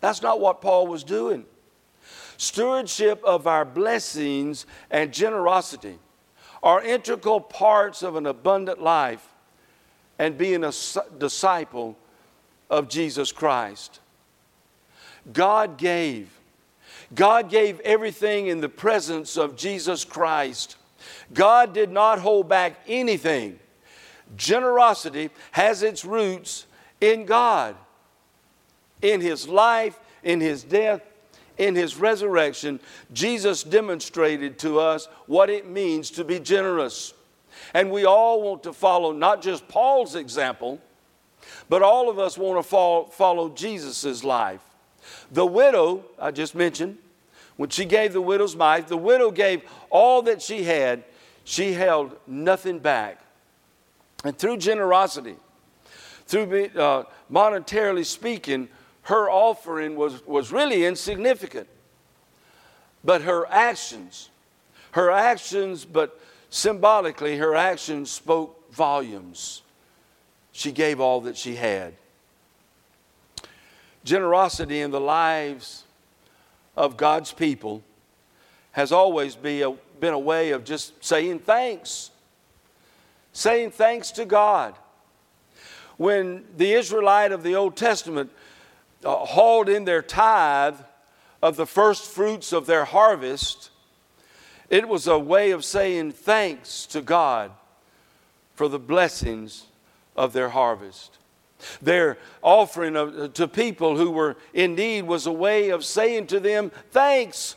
That's 0.00 0.22
not 0.22 0.40
what 0.40 0.60
Paul 0.60 0.86
was 0.86 1.02
doing. 1.02 1.44
Stewardship 2.42 3.22
of 3.22 3.46
our 3.46 3.64
blessings 3.64 4.66
and 4.90 5.12
generosity 5.12 5.96
are 6.60 6.82
integral 6.82 7.40
parts 7.40 8.02
of 8.02 8.16
an 8.16 8.26
abundant 8.26 8.82
life 8.82 9.24
and 10.18 10.36
being 10.36 10.64
a 10.64 10.72
disciple 11.18 11.96
of 12.68 12.88
Jesus 12.88 13.30
Christ. 13.30 14.00
God 15.32 15.78
gave. 15.78 16.36
God 17.14 17.48
gave 17.48 17.78
everything 17.78 18.48
in 18.48 18.60
the 18.60 18.68
presence 18.68 19.36
of 19.36 19.54
Jesus 19.54 20.04
Christ. 20.04 20.74
God 21.32 21.72
did 21.72 21.92
not 21.92 22.18
hold 22.18 22.48
back 22.48 22.80
anything. 22.88 23.60
Generosity 24.36 25.30
has 25.52 25.84
its 25.84 26.04
roots 26.04 26.66
in 27.00 27.24
God, 27.24 27.76
in 29.00 29.20
His 29.20 29.46
life, 29.46 30.00
in 30.24 30.40
His 30.40 30.64
death, 30.64 31.02
in 31.58 31.74
his 31.74 31.96
resurrection, 31.96 32.80
Jesus 33.12 33.62
demonstrated 33.62 34.58
to 34.60 34.78
us 34.78 35.06
what 35.26 35.50
it 35.50 35.68
means 35.68 36.10
to 36.12 36.24
be 36.24 36.40
generous. 36.40 37.14
And 37.74 37.90
we 37.90 38.04
all 38.04 38.42
want 38.42 38.62
to 38.64 38.72
follow 38.72 39.12
not 39.12 39.42
just 39.42 39.68
Paul's 39.68 40.14
example, 40.14 40.80
but 41.68 41.82
all 41.82 42.08
of 42.08 42.18
us 42.18 42.38
want 42.38 42.64
to 42.64 43.12
follow, 43.12 43.48
Jesus' 43.50 44.24
life. 44.24 44.60
The 45.30 45.46
widow, 45.46 46.04
I 46.18 46.30
just 46.30 46.54
mentioned, 46.54 46.98
when 47.56 47.70
she 47.70 47.84
gave 47.84 48.12
the 48.12 48.20
widow's 48.20 48.56
mite, 48.56 48.88
the 48.88 48.96
widow 48.96 49.30
gave 49.30 49.62
all 49.90 50.22
that 50.22 50.40
she 50.40 50.64
had, 50.64 51.04
she 51.44 51.72
held 51.72 52.16
nothing 52.26 52.78
back. 52.78 53.20
And 54.24 54.36
through 54.36 54.58
generosity, 54.58 55.36
through 56.26 56.66
uh, 56.76 57.04
monetarily 57.30 58.06
speaking, 58.06 58.68
her 59.02 59.30
offering 59.30 59.96
was, 59.96 60.24
was 60.26 60.52
really 60.52 60.84
insignificant. 60.84 61.68
But 63.04 63.22
her 63.22 63.46
actions, 63.48 64.30
her 64.92 65.10
actions, 65.10 65.84
but 65.84 66.20
symbolically, 66.50 67.36
her 67.38 67.54
actions 67.54 68.10
spoke 68.10 68.72
volumes. 68.72 69.62
She 70.52 70.70
gave 70.70 71.00
all 71.00 71.22
that 71.22 71.36
she 71.36 71.56
had. 71.56 71.94
Generosity 74.04 74.80
in 74.80 74.90
the 74.90 75.00
lives 75.00 75.84
of 76.76 76.96
God's 76.96 77.32
people 77.32 77.82
has 78.72 78.92
always 78.92 79.34
be 79.34 79.62
a, 79.62 79.72
been 80.00 80.14
a 80.14 80.18
way 80.18 80.50
of 80.50 80.64
just 80.64 81.04
saying 81.04 81.40
thanks, 81.40 82.10
saying 83.32 83.70
thanks 83.72 84.10
to 84.12 84.24
God. 84.24 84.74
When 85.96 86.44
the 86.56 86.72
Israelite 86.72 87.32
of 87.32 87.42
the 87.42 87.54
Old 87.54 87.76
Testament 87.76 88.30
uh, 89.04 89.16
hauled 89.16 89.68
in 89.68 89.84
their 89.84 90.02
tithe 90.02 90.76
of 91.42 91.56
the 91.56 91.66
first 91.66 92.10
fruits 92.10 92.52
of 92.52 92.66
their 92.66 92.84
harvest, 92.84 93.70
it 94.70 94.88
was 94.88 95.06
a 95.06 95.18
way 95.18 95.50
of 95.50 95.64
saying 95.64 96.12
thanks 96.12 96.86
to 96.86 97.02
God 97.02 97.50
for 98.54 98.68
the 98.68 98.78
blessings 98.78 99.66
of 100.16 100.32
their 100.32 100.50
harvest. 100.50 101.18
Their 101.80 102.18
offering 102.42 102.96
of, 102.96 103.34
to 103.34 103.46
people 103.46 103.96
who 103.96 104.10
were 104.10 104.36
in 104.52 104.74
need 104.74 105.02
was 105.02 105.26
a 105.26 105.32
way 105.32 105.70
of 105.70 105.84
saying 105.84 106.28
to 106.28 106.40
them, 106.40 106.70
Thanks. 106.90 107.56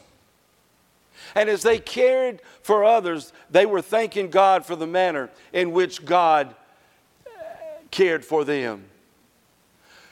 And 1.34 1.50
as 1.50 1.64
they 1.64 1.80
cared 1.80 2.42
for 2.62 2.84
others, 2.84 3.34
they 3.50 3.66
were 3.66 3.82
thanking 3.82 4.30
God 4.30 4.66
for 4.66 4.76
the 4.76 4.88
manner 4.88 5.30
in 5.54 5.72
which 5.72 6.06
God 6.06 6.56
cared 7.92 8.24
for 8.24 8.44
them. 8.44 8.86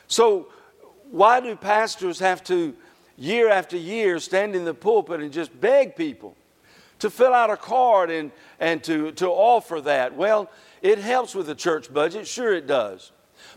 So 0.07 0.47
why 1.13 1.39
do 1.41 1.55
pastors 1.55 2.17
have 2.17 2.43
to, 2.45 2.73
year 3.17 3.47
after 3.47 3.77
year, 3.77 4.17
stand 4.17 4.55
in 4.55 4.65
the 4.65 4.73
pulpit 4.73 5.21
and 5.21 5.31
just 5.31 5.61
beg 5.61 5.95
people 5.95 6.35
to 6.97 7.11
fill 7.11 7.35
out 7.35 7.51
a 7.51 7.55
card 7.55 8.09
and, 8.09 8.31
and 8.59 8.83
to, 8.85 9.11
to 9.11 9.27
offer 9.27 9.79
that? 9.81 10.15
Well, 10.15 10.49
it 10.81 10.97
helps 10.97 11.35
with 11.35 11.45
the 11.45 11.53
church 11.53 11.93
budget, 11.93 12.25
sure 12.25 12.51
it 12.51 12.65
does. 12.65 13.11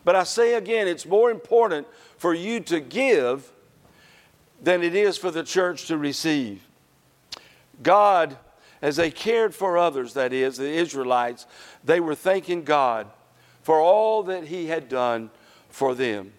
But 0.04 0.16
I 0.16 0.24
say 0.24 0.52
again, 0.52 0.86
it's 0.86 1.06
more 1.06 1.30
important 1.30 1.86
for 2.18 2.34
you 2.34 2.60
to 2.60 2.78
give 2.78 3.50
than 4.62 4.82
it 4.82 4.94
is 4.94 5.16
for 5.16 5.30
the 5.30 5.42
church 5.42 5.86
to 5.86 5.96
receive. 5.96 6.60
God, 7.82 8.36
as 8.82 8.96
they 8.96 9.10
cared 9.10 9.54
for 9.54 9.78
others, 9.78 10.12
that 10.12 10.34
is, 10.34 10.58
the 10.58 10.70
Israelites, 10.70 11.46
they 11.82 12.00
were 12.00 12.14
thanking 12.14 12.64
God 12.64 13.06
for 13.62 13.80
all 13.80 14.24
that 14.24 14.44
He 14.44 14.66
had 14.66 14.90
done 14.90 15.30
for 15.70 15.94
them. 15.94 16.34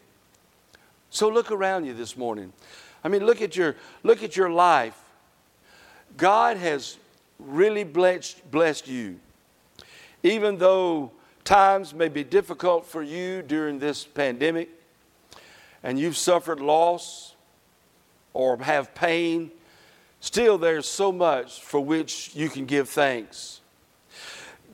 So 1.17 1.29
look 1.29 1.49
around 1.49 1.85
you 1.85 1.95
this 1.95 2.15
morning. 2.15 2.53
I 3.03 3.07
mean, 3.07 3.25
look 3.25 3.41
at 3.41 3.55
your, 3.55 3.75
look 4.03 4.21
at 4.21 4.37
your 4.37 4.51
life. 4.51 4.95
God 6.15 6.57
has 6.57 6.97
really 7.39 7.83
blessed, 7.83 8.51
blessed 8.51 8.87
you. 8.87 9.19
Even 10.21 10.59
though 10.59 11.11
times 11.43 11.95
may 11.95 12.07
be 12.07 12.23
difficult 12.23 12.85
for 12.85 13.01
you 13.01 13.41
during 13.41 13.79
this 13.79 14.05
pandemic 14.05 14.69
and 15.81 15.99
you've 15.99 16.17
suffered 16.17 16.59
loss 16.59 17.33
or 18.35 18.55
have 18.59 18.93
pain, 18.93 19.49
still 20.19 20.59
there's 20.59 20.87
so 20.87 21.11
much 21.11 21.61
for 21.61 21.79
which 21.79 22.35
you 22.35 22.47
can 22.47 22.67
give 22.67 22.89
thanks. 22.89 23.61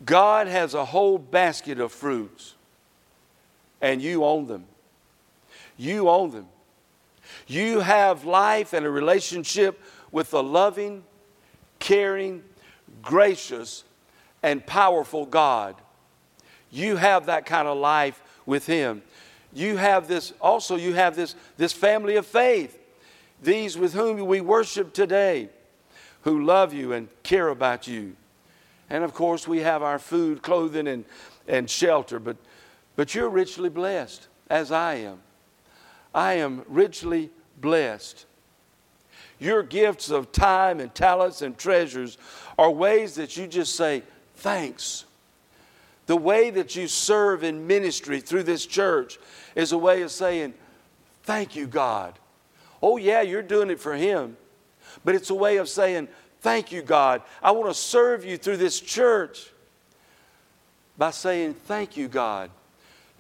God 0.03 0.47
has 0.47 0.73
a 0.73 0.83
whole 0.83 1.17
basket 1.17 1.79
of 1.79 1.93
fruits 1.93 2.55
and 3.79 4.01
you 4.01 4.25
own 4.25 4.47
them. 4.47 4.65
You 5.77 6.09
own 6.09 6.31
them. 6.31 6.47
You 7.47 7.79
have 7.79 8.25
life 8.25 8.73
and 8.73 8.85
a 8.85 8.89
relationship 8.89 9.81
with 10.11 10.33
a 10.33 10.41
loving, 10.41 11.03
caring, 11.79 12.43
gracious, 13.01 13.83
and 14.41 14.65
powerful 14.65 15.25
God. 15.25 15.75
You 16.69 16.97
have 16.97 17.27
that 17.27 17.45
kind 17.45 17.67
of 17.67 17.77
life 17.77 18.21
with 18.45 18.65
Him. 18.65 19.01
You 19.53 19.77
have 19.77 20.07
this, 20.07 20.33
also, 20.41 20.75
you 20.75 20.93
have 20.93 21.15
this, 21.15 21.35
this 21.57 21.71
family 21.71 22.15
of 22.15 22.25
faith, 22.25 22.79
these 23.41 23.77
with 23.77 23.93
whom 23.93 24.25
we 24.25 24.41
worship 24.41 24.93
today, 24.93 25.49
who 26.21 26.43
love 26.43 26.73
you 26.73 26.93
and 26.93 27.07
care 27.21 27.49
about 27.49 27.87
you. 27.87 28.15
And 28.89 29.03
of 29.03 29.13
course, 29.13 29.47
we 29.47 29.59
have 29.59 29.83
our 29.83 29.99
food, 29.99 30.41
clothing, 30.41 30.87
and, 30.87 31.05
and 31.47 31.69
shelter, 31.69 32.19
but, 32.19 32.37
but 32.95 33.13
you're 33.13 33.29
richly 33.29 33.69
blessed, 33.69 34.27
as 34.49 34.71
I 34.71 34.95
am. 34.95 35.19
I 36.13 36.33
am 36.33 36.63
richly 36.67 37.31
blessed. 37.59 38.25
Your 39.39 39.63
gifts 39.63 40.09
of 40.09 40.31
time 40.31 40.79
and 40.79 40.93
talents 40.93 41.41
and 41.41 41.57
treasures 41.57 42.17
are 42.57 42.69
ways 42.69 43.15
that 43.15 43.35
you 43.35 43.47
just 43.47 43.75
say, 43.75 44.03
Thanks. 44.35 45.05
The 46.05 46.17
way 46.17 46.49
that 46.49 46.75
you 46.75 46.87
serve 46.87 47.43
in 47.43 47.65
ministry 47.65 48.19
through 48.19 48.43
this 48.43 48.65
church 48.65 49.19
is 49.55 49.71
a 49.71 49.77
way 49.77 50.01
of 50.01 50.11
saying, 50.11 50.53
Thank 51.23 51.55
you, 51.55 51.67
God. 51.67 52.19
Oh, 52.81 52.97
yeah, 52.97 53.21
you're 53.21 53.41
doing 53.41 53.69
it 53.69 53.79
for 53.79 53.93
Him, 53.93 54.35
but 55.05 55.15
it's 55.15 55.29
a 55.29 55.35
way 55.35 55.57
of 55.57 55.69
saying, 55.69 56.09
Thank 56.41 56.71
you, 56.71 56.81
God. 56.81 57.21
I 57.41 57.51
want 57.51 57.69
to 57.69 57.73
serve 57.73 58.25
you 58.25 58.37
through 58.37 58.57
this 58.57 58.79
church 58.79 59.51
by 60.97 61.11
saying, 61.11 61.53
Thank 61.53 61.95
you, 61.97 62.07
God. 62.07 62.49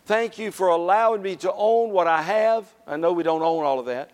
Thank 0.05 0.37
you 0.37 0.51
for 0.51 0.67
allowing 0.67 1.21
me 1.21 1.35
to 1.37 1.53
own 1.53 1.91
what 1.91 2.07
I 2.07 2.21
have. 2.21 2.65
I 2.85 2.97
know 2.97 3.13
we 3.13 3.23
don't 3.23 3.41
own 3.41 3.63
all 3.63 3.79
of 3.79 3.85
that, 3.85 4.11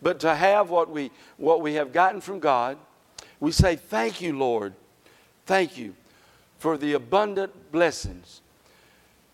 but 0.00 0.20
to 0.20 0.34
have 0.34 0.70
what 0.70 0.90
we, 0.90 1.10
what 1.36 1.60
we 1.60 1.74
have 1.74 1.92
gotten 1.92 2.20
from 2.20 2.40
God, 2.40 2.78
we 3.40 3.52
say, 3.52 3.76
Thank 3.76 4.20
you, 4.20 4.36
Lord. 4.38 4.74
Thank 5.44 5.76
you 5.76 5.94
for 6.58 6.76
the 6.76 6.94
abundant 6.94 7.72
blessings 7.72 8.40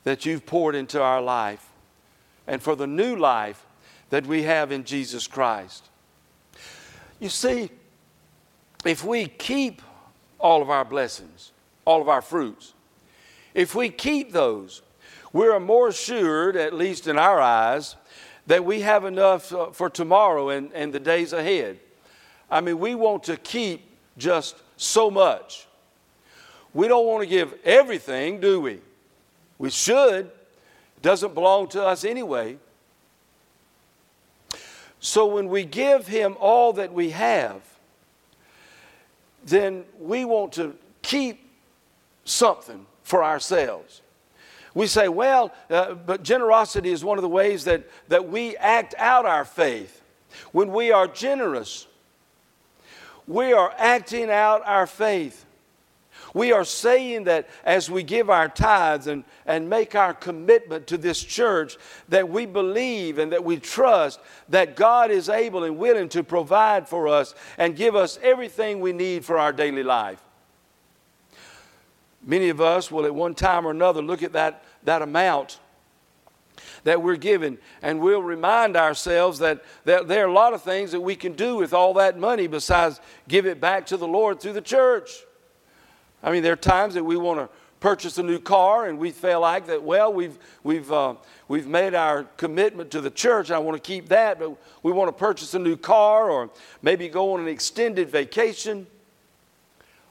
that 0.05 0.27
you've 0.27 0.47
poured 0.47 0.75
into 0.75 1.01
our 1.01 1.23
life 1.23 1.71
and 2.47 2.63
for 2.63 2.77
the 2.77 2.87
new 2.87 3.17
life 3.17 3.65
that 4.11 4.27
we 4.27 4.43
have 4.43 4.71
in 4.71 4.85
Jesus 4.85 5.27
Christ. 5.27 5.89
You 7.19 7.29
see, 7.29 7.71
if 8.85 9.05
we 9.05 9.27
keep 9.27 9.81
all 10.39 10.61
of 10.61 10.69
our 10.71 10.85
blessings, 10.85 11.53
all 11.85 12.03
of 12.03 12.09
our 12.09 12.21
fruits, 12.21 12.75
if 13.55 13.75
we 13.75 13.89
keep 13.89 14.33
those, 14.33 14.83
we're 15.35 15.59
more 15.59 15.88
assured, 15.88 16.57
at 16.57 16.73
least 16.73 17.09
in 17.09 17.19
our 17.19 17.41
eyes, 17.41 17.97
that 18.47 18.64
we 18.64 18.81
have 18.83 19.05
enough 19.05 19.53
uh, 19.53 19.71
for 19.73 19.91
tomorrow 19.91 20.50
and, 20.50 20.73
and 20.73 20.93
the 20.93 21.00
days 21.00 21.33
ahead. 21.33 21.81
I 22.49 22.61
mean, 22.61 22.79
we 22.79 22.95
want 22.95 23.25
to 23.25 23.37
keep 23.37 23.83
just 24.17 24.55
so 24.76 25.11
much. 25.11 25.67
We 26.73 26.87
don't 26.87 27.05
want 27.05 27.25
to 27.25 27.29
give 27.29 27.53
everything, 27.64 28.41
do 28.41 28.61
we? 28.61 28.81
We 29.59 29.71
should. 29.71 30.26
It 30.26 31.03
doesn't 31.03 31.35
belong 31.35 31.69
to 31.71 31.83
us 31.83 32.05
anyway. 32.05 32.57
So 35.00 35.26
when 35.26 35.49
we 35.49 35.64
give 35.64 36.07
Him 36.07 36.37
all 36.38 36.73
that 36.75 36.93
we 36.93 37.11
have, 37.11 37.61
then 39.45 39.85
we 39.99 40.25
want 40.25 40.53
to 40.55 40.76
keep 41.03 41.41
something 42.25 42.87
for 43.03 43.25
ourselves. 43.25 44.00
We 44.75 44.88
say, 44.88 45.09
well, 45.09 45.52
uh, 45.71 45.95
but 45.95 46.25
generosity 46.25 46.90
is 46.90 47.04
one 47.04 47.16
of 47.16 47.23
the 47.23 47.28
ways 47.28 47.64
that, 47.64 47.88
that 48.09 48.28
we 48.28 48.57
act 48.57 48.95
out 48.99 49.25
our 49.25 49.45
faith. 49.45 50.02
When 50.50 50.73
we 50.73 50.90
are 50.90 51.07
generous, 51.07 51.87
we 53.26 53.52
are 53.52 53.73
acting 53.78 54.31
out 54.31 54.62
our 54.66 54.87
faith. 54.87 55.45
We 56.35 56.50
are 56.50 56.64
saying 56.64 57.25
that 57.25 57.49
as 57.64 57.88
we 57.88 58.02
give 58.02 58.28
our 58.28 58.49
tithes 58.49 59.07
and, 59.07 59.23
and 59.47 59.71
make 59.71 59.95
our 59.95 60.12
commitment 60.12 60.88
to 60.88 60.99
this 60.99 61.23
church, 61.23 61.76
that 62.09 62.28
we 62.28 62.45
believe 62.45 63.19
and 63.19 63.31
that 63.31 63.45
we 63.45 63.59
trust 63.59 64.19
that 64.49 64.75
God 64.75 65.12
is 65.12 65.28
able 65.28 65.62
and 65.62 65.78
willing 65.78 66.09
to 66.09 66.25
provide 66.25 66.88
for 66.88 67.07
us 67.07 67.37
and 67.57 67.76
give 67.76 67.95
us 67.95 68.19
everything 68.21 68.81
we 68.81 68.93
need 68.93 69.25
for 69.25 69.38
our 69.38 69.52
daily 69.52 69.85
life. 69.85 70.21
Many 72.26 72.49
of 72.49 72.61
us 72.61 72.90
will 72.90 73.04
at 73.04 73.14
one 73.14 73.35
time 73.35 73.64
or 73.64 73.71
another 73.71 74.02
look 74.02 74.23
at 74.23 74.33
that, 74.33 74.63
that 74.85 75.03
amount 75.03 75.59
that 76.85 77.03
we're 77.03 77.17
given. 77.17 77.59
And 77.83 78.00
we'll 78.00 78.23
remind 78.23 78.76
ourselves 78.76 79.38
that, 79.41 79.64
that 79.85 80.07
there 80.09 80.25
are 80.25 80.29
a 80.29 80.33
lot 80.33 80.55
of 80.55 80.62
things 80.62 80.93
that 80.93 81.00
we 81.00 81.17
can 81.17 81.33
do 81.33 81.57
with 81.57 81.73
all 81.73 81.95
that 81.95 82.19
money 82.19 82.47
besides 82.47 83.00
give 83.29 83.47
it 83.47 83.61
back 83.61 83.87
to 83.87 83.97
the 83.97 84.07
Lord 84.07 84.41
through 84.41 84.53
the 84.53 84.61
church. 84.61 85.11
I 86.23 86.31
mean, 86.31 86.43
there 86.43 86.53
are 86.53 86.57
times 86.57 86.95
that 86.95 87.05
we 87.05 87.17
want 87.17 87.41
to 87.41 87.49
purchase 87.81 88.17
a 88.17 88.23
new 88.23 88.38
car 88.38 88.87
and 88.87 88.99
we 88.99 89.11
feel 89.11 89.41
like 89.41 89.67
that, 89.67 89.83
well, 89.83 90.12
we've, 90.12 90.38
we've, 90.62 90.91
uh, 90.91 91.14
we've 91.49 91.67
made 91.67 91.95
our 91.95 92.25
commitment 92.38 92.91
to 92.93 93.00
the 93.00 93.11
church. 93.11 93.50
I 93.50 93.59
want 93.59 93.76
to 93.76 93.87
keep 93.87 94.09
that, 94.09 94.38
but 94.38 94.57
we 94.83 94.93
want 94.93 95.09
to 95.09 95.12
purchase 95.12 95.53
a 95.53 95.59
new 95.59 95.76
car 95.76 96.30
or 96.30 96.50
maybe 96.80 97.08
go 97.08 97.35
on 97.35 97.41
an 97.41 97.49
extended 97.49 98.08
vacation. 98.08 98.87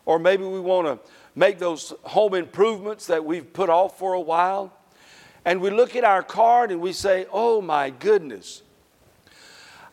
Or 0.06 0.19
maybe 0.19 0.43
we 0.43 0.60
want 0.60 0.86
to 0.86 1.10
make 1.36 1.60
those 1.60 1.93
home 2.04 2.34
improvements 2.34 3.08
that 3.08 3.26
we've 3.26 3.52
put 3.54 3.69
off 3.69 3.98
for 3.98 4.13
a 4.13 4.19
while. 4.19 4.72
And 5.46 5.60
we 5.62 5.69
look 5.69 5.96
at 5.96 6.04
our 6.04 6.24
card 6.24 6.72
and 6.72 6.80
we 6.80 6.93
say, 6.93 7.26
oh 7.32 7.62
my 7.62 7.89
goodness, 7.89 8.62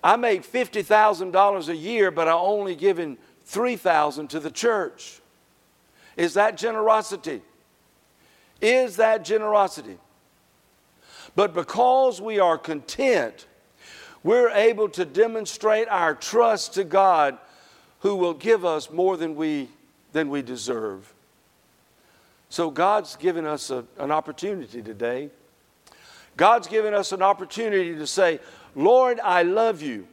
I 0.03 0.17
make 0.17 0.51
$50,000 0.51 1.69
a 1.69 1.77
year, 1.77 2.11
but 2.11 2.29
I 2.29 2.33
only 2.33 2.75
given 2.75 3.19
3000 3.45 4.29
to 4.29 4.41
the 4.41 4.51
church. 4.51 5.21
Is 6.17 6.35
that 6.35 6.57
generosity? 6.57 7.43
Is 8.61 8.97
that 8.97 9.25
generosity? 9.25 9.99
But 11.35 11.55
because 11.55 12.21
we 12.21 12.39
are 12.39 12.59
content, 12.59 13.47
we're 14.23 14.51
able 14.51 14.89
to 14.91 15.05
demonstrate 15.05 15.89
our 15.89 16.15
trust 16.15 16.75
to 16.75 16.85
God 16.85 17.39
who 18.01 18.17
will 18.17 18.35
give 18.35 18.65
us 18.65 18.91
more 18.91 19.17
than 19.17 19.37
we, 19.37 19.69
than 20.13 20.29
we 20.31 20.43
deserve. 20.43 21.13
So 22.51 22.69
God's 22.69 23.17
given 23.17 23.47
us 23.47 23.71
a, 23.71 23.85
an 23.99 24.11
opportunity 24.11 24.83
today. 24.83 25.31
God's 26.37 26.67
given 26.67 26.93
us 26.93 27.13
an 27.13 27.23
opportunity 27.23 27.95
to 27.95 28.07
say, 28.07 28.41
Lord, 28.75 29.21
I 29.21 29.45
love 29.45 29.81
you. 29.81 30.07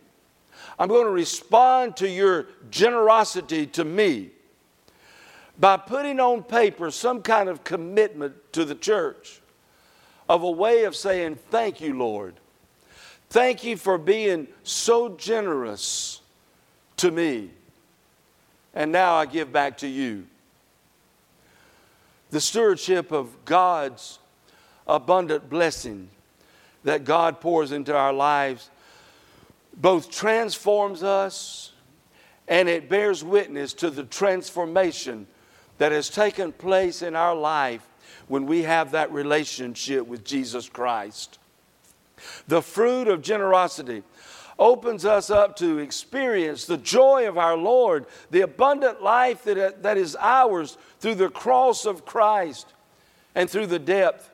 I'm 0.80 0.88
going 0.88 1.06
to 1.06 1.12
respond 1.12 1.98
to 1.98 2.08
your 2.10 2.48
generosity 2.70 3.66
to 3.68 3.84
me 3.84 4.30
by 5.60 5.78
putting 5.78 6.20
on 6.20 6.44
paper 6.44 6.92
some 6.92 7.24
kind 7.24 7.50
of 7.50 7.64
commitment 7.64 8.36
to 8.54 8.66
the 8.66 8.76
church 8.76 9.42
of 10.30 10.44
a 10.44 10.52
way 10.52 10.84
of 10.84 10.96
saying, 10.96 11.40
Thank 11.50 11.82
you, 11.82 11.98
Lord. 11.98 12.36
Thank 13.30 13.64
you 13.64 13.78
for 13.78 13.98
being 13.98 14.48
so 14.64 15.10
generous 15.10 16.22
to 16.98 17.10
me. 17.10 17.50
And 18.76 18.92
now 18.92 19.16
I 19.16 19.26
give 19.26 19.52
back 19.52 19.80
to 19.80 19.88
you. 19.88 20.28
The 22.30 22.42
stewardship 22.42 23.12
of 23.12 23.46
God's 23.46 24.20
abundant 24.86 25.50
blessing 25.50 26.10
that 26.84 27.04
God 27.04 27.42
pours 27.42 27.72
into 27.72 27.96
our 27.96 28.14
lives 28.14 28.70
both 29.76 30.10
transforms 30.10 31.04
us 31.04 31.74
and 32.48 32.70
it 32.70 32.90
bears 32.90 33.24
witness 33.24 33.74
to 33.74 33.90
the 33.90 34.04
transformation 34.04 35.28
that 35.78 35.92
has 35.92 36.10
taken 36.10 36.52
place 36.52 37.02
in 37.02 37.16
our 37.16 37.36
life 37.36 37.88
when 38.28 38.46
we 38.46 38.64
have 38.64 38.92
that 38.92 39.12
relationship 39.12 40.08
with 40.08 40.24
Jesus 40.24 40.70
Christ. 40.70 41.40
The 42.48 42.62
fruit 42.62 43.08
of 43.08 43.22
generosity 43.22 44.04
opens 44.60 45.06
us 45.06 45.30
up 45.30 45.56
to 45.58 45.78
experience 45.80 46.66
the 46.66 46.78
joy 46.78 47.28
of 47.28 47.38
our 47.38 47.56
Lord, 47.56 48.06
the 48.32 48.42
abundant 48.42 49.02
life 49.02 49.44
that, 49.44 49.84
that 49.84 49.98
is 49.98 50.16
ours 50.20 50.78
through 51.00 51.16
the 51.16 51.30
cross 51.30 51.86
of 51.86 52.06
Christ 52.06 52.74
and 53.36 53.50
through 53.50 53.68
the 53.68 53.80
depth 53.80 54.32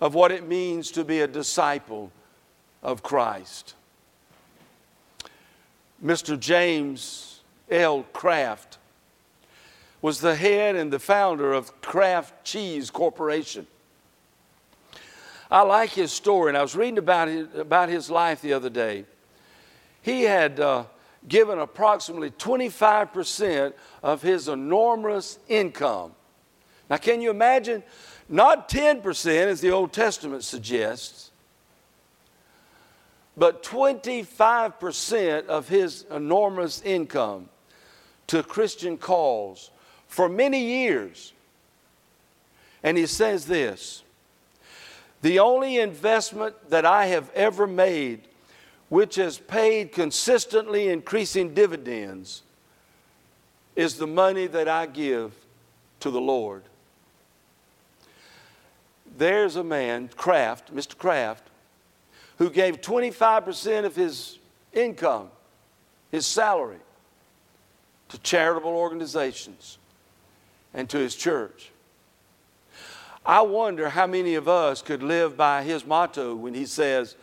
of 0.00 0.14
what 0.14 0.32
it 0.32 0.46
means 0.46 0.90
to 0.92 1.04
be 1.04 1.20
a 1.20 1.28
disciple 1.28 2.10
of 2.82 3.02
Christ. 3.02 3.74
Mr. 6.04 6.38
James 6.38 7.40
L. 7.70 8.02
Kraft 8.12 8.78
was 10.00 10.20
the 10.20 10.34
head 10.34 10.74
and 10.74 10.92
the 10.92 10.98
founder 10.98 11.52
of 11.52 11.80
Kraft 11.80 12.44
Cheese 12.44 12.90
Corporation. 12.90 13.68
I 15.48 15.62
like 15.62 15.90
his 15.90 16.10
story, 16.10 16.48
and 16.50 16.58
I 16.58 16.62
was 16.62 16.74
reading 16.74 16.98
about 16.98 17.28
his, 17.28 17.46
about 17.54 17.88
his 17.88 18.10
life 18.10 18.40
the 18.40 18.54
other 18.54 18.70
day. 18.70 19.04
He 20.02 20.22
had 20.22 20.60
uh, 20.60 20.84
given 21.28 21.58
approximately 21.58 22.30
25% 22.30 23.72
of 24.02 24.22
his 24.22 24.48
enormous 24.48 25.38
income. 25.48 26.12
Now, 26.90 26.96
can 26.96 27.20
you 27.20 27.30
imagine? 27.30 27.82
Not 28.28 28.68
10%, 28.68 29.46
as 29.46 29.60
the 29.60 29.70
Old 29.70 29.92
Testament 29.92 30.44
suggests, 30.44 31.30
but 33.36 33.62
25% 33.62 35.46
of 35.46 35.68
his 35.68 36.04
enormous 36.10 36.82
income 36.82 37.48
to 38.26 38.42
Christian 38.42 38.98
cause 38.98 39.70
for 40.06 40.28
many 40.28 40.62
years. 40.64 41.32
And 42.82 42.96
he 42.96 43.06
says 43.06 43.46
this 43.46 44.02
The 45.22 45.38
only 45.38 45.78
investment 45.78 46.70
that 46.70 46.84
I 46.84 47.06
have 47.06 47.30
ever 47.34 47.66
made, 47.66 48.28
which 48.92 49.14
has 49.14 49.38
paid 49.38 49.90
consistently 49.90 50.90
increasing 50.90 51.54
dividends, 51.54 52.42
is 53.74 53.96
the 53.96 54.06
money 54.06 54.46
that 54.46 54.68
I 54.68 54.84
give 54.84 55.32
to 56.00 56.10
the 56.10 56.20
Lord. 56.20 56.62
There's 59.16 59.56
a 59.56 59.64
man, 59.64 60.10
Kraft, 60.14 60.76
Mr. 60.76 60.98
Kraft, 60.98 61.48
who 62.36 62.50
gave 62.50 62.82
25% 62.82 63.86
of 63.86 63.96
his 63.96 64.38
income, 64.74 65.30
his 66.10 66.26
salary, 66.26 66.80
to 68.10 68.18
charitable 68.18 68.72
organizations 68.72 69.78
and 70.74 70.86
to 70.90 70.98
his 70.98 71.16
church. 71.16 71.70
I 73.24 73.40
wonder 73.40 73.88
how 73.88 74.06
many 74.06 74.34
of 74.34 74.48
us 74.48 74.82
could 74.82 75.02
live 75.02 75.34
by 75.34 75.62
his 75.62 75.86
motto 75.86 76.34
when 76.34 76.52
he 76.52 76.66
says, 76.66 77.16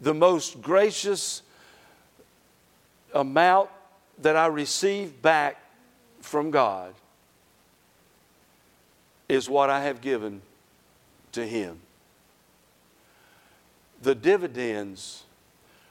The 0.00 0.14
most 0.14 0.62
gracious 0.62 1.42
amount 3.14 3.70
that 4.18 4.36
I 4.36 4.46
receive 4.46 5.20
back 5.20 5.60
from 6.20 6.50
God 6.50 6.94
is 9.28 9.48
what 9.48 9.70
I 9.70 9.82
have 9.82 10.00
given 10.00 10.42
to 11.32 11.46
Him. 11.46 11.80
The 14.02 14.14
dividends 14.14 15.24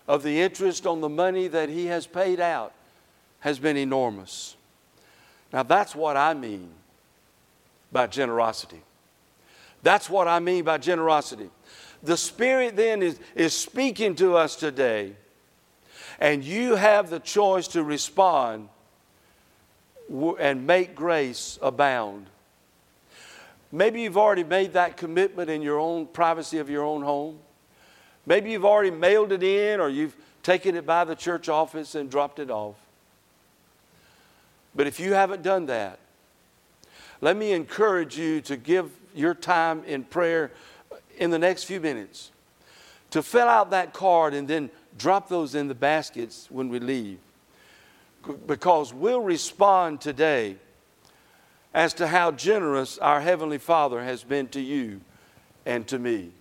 of 0.07 0.23
the 0.23 0.41
interest 0.41 0.87
on 0.87 1.01
the 1.01 1.09
money 1.09 1.47
that 1.47 1.69
He 1.69 1.85
has 1.85 2.07
paid 2.07 2.39
out 2.39 2.73
has 3.39 3.59
been 3.59 3.77
enormous. 3.77 4.55
Now, 5.53 5.63
that's 5.63 5.95
what 5.95 6.17
I 6.17 6.33
mean 6.33 6.69
by 7.91 8.07
generosity. 8.07 8.81
That's 9.81 10.09
what 10.09 10.27
I 10.27 10.39
mean 10.39 10.63
by 10.63 10.77
generosity. 10.77 11.49
The 12.03 12.17
Spirit 12.17 12.75
then 12.75 13.01
is, 13.01 13.19
is 13.35 13.53
speaking 13.53 14.15
to 14.15 14.37
us 14.37 14.55
today, 14.55 15.13
and 16.19 16.43
you 16.43 16.75
have 16.75 17.09
the 17.09 17.19
choice 17.19 17.67
to 17.69 17.83
respond 17.83 18.69
and 20.39 20.65
make 20.65 20.95
grace 20.95 21.59
abound. 21.61 22.27
Maybe 23.71 24.01
you've 24.01 24.17
already 24.17 24.43
made 24.43 24.73
that 24.73 24.97
commitment 24.97 25.49
in 25.49 25.61
your 25.61 25.79
own 25.79 26.07
privacy 26.07 26.57
of 26.57 26.69
your 26.69 26.83
own 26.83 27.03
home. 27.03 27.39
Maybe 28.25 28.51
you've 28.51 28.65
already 28.65 28.91
mailed 28.91 29.31
it 29.31 29.43
in 29.43 29.79
or 29.79 29.89
you've 29.89 30.15
taken 30.41 30.75
it 30.75 30.85
by 30.85 31.03
the 31.03 31.15
church 31.15 31.49
office 31.49 31.93
and 31.95 32.09
dropped 32.09 32.39
it 32.39 32.49
off. 32.49 32.75
But 34.75 34.87
if 34.87 34.99
you 34.99 35.13
haven't 35.13 35.43
done 35.43 35.67
that, 35.67 35.99
let 37.21 37.35
me 37.35 37.51
encourage 37.51 38.17
you 38.17 38.41
to 38.41 38.55
give 38.57 38.91
your 39.13 39.33
time 39.33 39.83
in 39.85 40.03
prayer 40.03 40.51
in 41.19 41.29
the 41.29 41.37
next 41.37 41.65
few 41.65 41.79
minutes 41.79 42.31
to 43.11 43.21
fill 43.21 43.47
out 43.47 43.69
that 43.71 43.93
card 43.93 44.33
and 44.33 44.47
then 44.47 44.71
drop 44.97 45.29
those 45.29 45.53
in 45.53 45.67
the 45.67 45.75
baskets 45.75 46.47
when 46.49 46.69
we 46.69 46.79
leave. 46.79 47.19
Because 48.47 48.93
we'll 48.93 49.21
respond 49.21 50.01
today 50.01 50.55
as 51.73 51.93
to 51.95 52.07
how 52.07 52.31
generous 52.31 52.97
our 52.97 53.21
Heavenly 53.21 53.57
Father 53.57 54.03
has 54.03 54.23
been 54.23 54.47
to 54.49 54.59
you 54.59 55.01
and 55.65 55.87
to 55.87 55.99
me. 55.99 56.31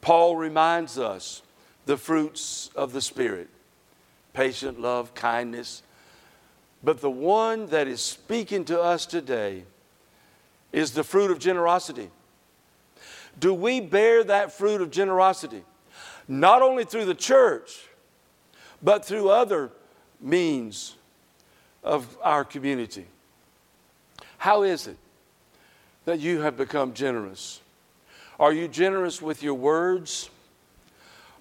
Paul 0.00 0.36
reminds 0.36 0.98
us 0.98 1.42
the 1.86 1.96
fruits 1.96 2.70
of 2.74 2.92
the 2.92 3.02
Spirit 3.02 3.48
patient 4.34 4.80
love, 4.80 5.14
kindness. 5.14 5.82
But 6.84 7.00
the 7.00 7.10
one 7.10 7.66
that 7.66 7.88
is 7.88 8.00
speaking 8.00 8.64
to 8.66 8.80
us 8.80 9.04
today 9.04 9.64
is 10.70 10.92
the 10.92 11.02
fruit 11.02 11.32
of 11.32 11.40
generosity. 11.40 12.10
Do 13.38 13.54
we 13.54 13.80
bear 13.80 14.24
that 14.24 14.52
fruit 14.52 14.80
of 14.80 14.90
generosity? 14.90 15.62
Not 16.26 16.62
only 16.62 16.84
through 16.84 17.06
the 17.06 17.14
church, 17.14 17.88
but 18.82 19.04
through 19.04 19.30
other 19.30 19.70
means 20.20 20.96
of 21.82 22.16
our 22.22 22.44
community. 22.44 23.06
How 24.38 24.62
is 24.62 24.86
it 24.86 24.96
that 26.04 26.20
you 26.20 26.40
have 26.40 26.56
become 26.56 26.94
generous? 26.94 27.60
Are 28.38 28.52
you 28.52 28.68
generous 28.68 29.20
with 29.20 29.42
your 29.42 29.54
words? 29.54 30.30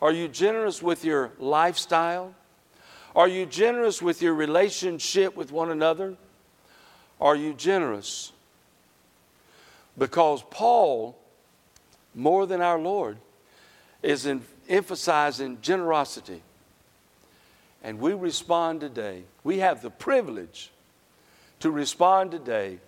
Are 0.02 0.12
you 0.12 0.28
generous 0.28 0.82
with 0.82 1.06
your 1.06 1.32
lifestyle? 1.40 2.34
Are 3.16 3.28
you 3.28 3.46
generous 3.46 4.02
with 4.02 4.22
your 4.22 4.34
relationship 4.34 5.36
with 5.36 5.52
one 5.52 5.72
another? 5.72 6.16
Are 7.20 7.36
you 7.36 7.54
generous? 7.54 8.32
Because 9.98 10.44
Paul, 10.52 11.18
more 12.18 12.46
than 12.46 12.62
our 12.62 12.80
Lord, 12.80 13.18
is 14.02 14.26
in 14.26 14.42
emphasizing 14.68 15.60
generosity. 15.62 16.42
And 17.84 18.00
we 18.00 18.14
respond 18.14 18.82
today. 18.82 19.24
We 19.44 19.60
have 19.60 19.82
the 19.82 19.92
privilege 19.92 20.72
to 21.60 21.72
respond 21.72 22.32
today 22.32 22.80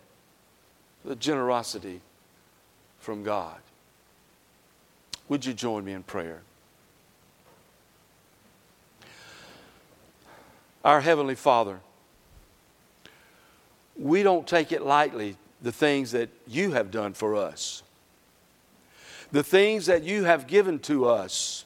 the 1.06 1.16
generosity 1.16 2.02
from 3.00 3.24
God. 3.24 3.58
Would 5.30 5.46
you 5.46 5.54
join 5.54 5.86
me 5.86 5.94
in 5.94 6.04
prayer? 6.04 6.42
Our 10.84 11.02
Heavenly 11.02 11.36
Father, 11.36 11.80
we 13.98 14.24
don't 14.24 14.48
take 14.48 14.72
it 14.72 14.82
lightly 14.82 15.38
the 15.62 15.72
things 15.72 16.12
that 16.12 16.30
you 16.48 16.72
have 16.72 16.90
done 16.90 17.14
for 17.14 17.36
us, 17.36 17.84
the 19.32 19.44
things 19.44 19.86
that 19.86 20.04
you 20.04 20.24
have 20.24 20.48
given 20.48 20.80
to 20.80 21.06
us. 21.06 21.66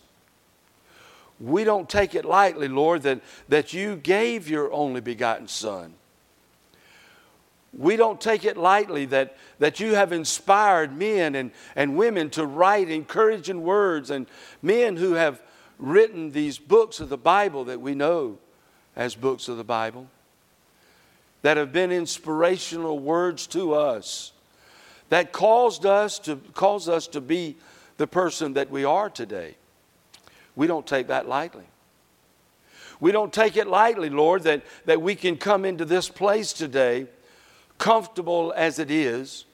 We 1.39 1.63
don't 1.63 1.89
take 1.89 2.15
it 2.15 2.25
lightly, 2.25 2.67
Lord, 2.67 3.01
that, 3.03 3.21
that 3.49 3.73
you 3.73 3.95
gave 3.95 4.49
your 4.49 4.71
only 4.71 5.01
begotten 5.01 5.47
Son 5.47 5.93
we 7.77 7.95
don't 7.95 8.21
take 8.21 8.45
it 8.45 8.55
lightly 8.55 9.05
that, 9.05 9.35
that 9.59 9.79
you 9.79 9.95
have 9.95 10.11
inspired 10.11 10.95
men 10.95 11.35
and, 11.35 11.51
and 11.75 11.97
women 11.97 12.29
to 12.31 12.45
write 12.45 12.89
encouraging 12.89 13.63
words, 13.63 14.11
and 14.11 14.27
men 14.61 14.95
who 14.95 15.13
have 15.13 15.41
written 15.79 16.31
these 16.31 16.57
books 16.57 16.99
of 16.99 17.09
the 17.09 17.17
Bible 17.17 17.65
that 17.65 17.81
we 17.81 17.95
know 17.95 18.37
as 18.95 19.15
books 19.15 19.47
of 19.47 19.57
the 19.57 19.63
Bible, 19.63 20.07
that 21.41 21.57
have 21.57 21.73
been 21.73 21.91
inspirational 21.91 22.99
words 22.99 23.47
to 23.47 23.73
us, 23.73 24.31
that 25.13 25.31
caused 25.31 25.85
us 25.85 26.17
to, 26.17 26.37
caused 26.55 26.89
us 26.89 27.05
to 27.05 27.21
be 27.21 27.55
the 27.97 28.07
person 28.07 28.53
that 28.53 28.71
we 28.71 28.83
are 28.83 29.11
today. 29.11 29.53
We 30.55 30.65
don't 30.65 30.87
take 30.87 31.05
that 31.09 31.27
lightly. 31.27 31.65
We 32.99 33.11
don't 33.11 33.31
take 33.31 33.55
it 33.55 33.67
lightly, 33.67 34.09
Lord, 34.09 34.41
that, 34.45 34.63
that 34.85 35.03
we 35.03 35.13
can 35.13 35.37
come 35.37 35.65
into 35.65 35.85
this 35.85 36.09
place 36.09 36.51
today 36.51 37.05
comfortable 37.77 38.55
as 38.57 38.79
it 38.79 38.89
is, 38.89 39.45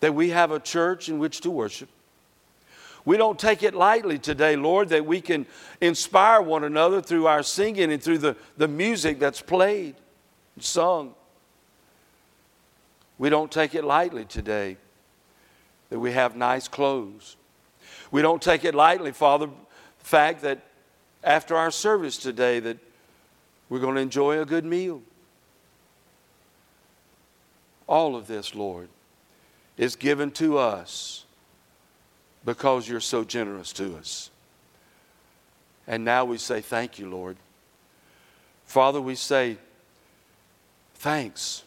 that 0.00 0.14
we 0.14 0.28
have 0.28 0.50
a 0.50 0.60
church 0.60 1.08
in 1.08 1.18
which 1.18 1.40
to 1.40 1.50
worship. 1.50 1.88
We 3.06 3.16
don't 3.16 3.38
take 3.38 3.62
it 3.62 3.72
lightly 3.72 4.18
today, 4.18 4.56
Lord, 4.56 4.90
that 4.90 5.06
we 5.06 5.22
can 5.22 5.46
inspire 5.80 6.42
one 6.42 6.64
another 6.64 7.00
through 7.00 7.26
our 7.26 7.42
singing 7.42 7.92
and 7.92 8.02
through 8.02 8.18
the, 8.18 8.36
the 8.58 8.68
music 8.68 9.18
that's 9.18 9.40
played 9.40 9.94
and 10.54 10.62
sung. 10.62 11.14
We 13.18 13.30
don't 13.30 13.50
take 13.50 13.74
it 13.74 13.84
lightly 13.84 14.24
today 14.24 14.76
that 15.90 15.98
we 15.98 16.12
have 16.12 16.36
nice 16.36 16.68
clothes. 16.68 17.36
We 18.10 18.22
don't 18.22 18.40
take 18.40 18.64
it 18.64 18.74
lightly, 18.74 19.12
Father, 19.12 19.46
the 19.46 20.04
fact 20.04 20.42
that 20.42 20.60
after 21.24 21.56
our 21.56 21.70
service 21.70 22.16
today 22.16 22.60
that 22.60 22.78
we're 23.68 23.80
going 23.80 23.96
to 23.96 24.00
enjoy 24.00 24.40
a 24.40 24.46
good 24.46 24.64
meal. 24.64 25.02
All 27.86 28.16
of 28.16 28.26
this, 28.26 28.54
Lord, 28.54 28.88
is 29.76 29.96
given 29.96 30.30
to 30.32 30.58
us 30.58 31.24
because 32.44 32.88
you're 32.88 33.00
so 33.00 33.24
generous 33.24 33.72
to 33.74 33.96
us. 33.96 34.30
And 35.86 36.04
now 36.04 36.24
we 36.24 36.38
say, 36.38 36.60
Thank 36.60 36.98
you, 36.98 37.08
Lord. 37.10 37.36
Father, 38.66 39.00
we 39.00 39.14
say, 39.14 39.56
Thanks. 40.96 41.64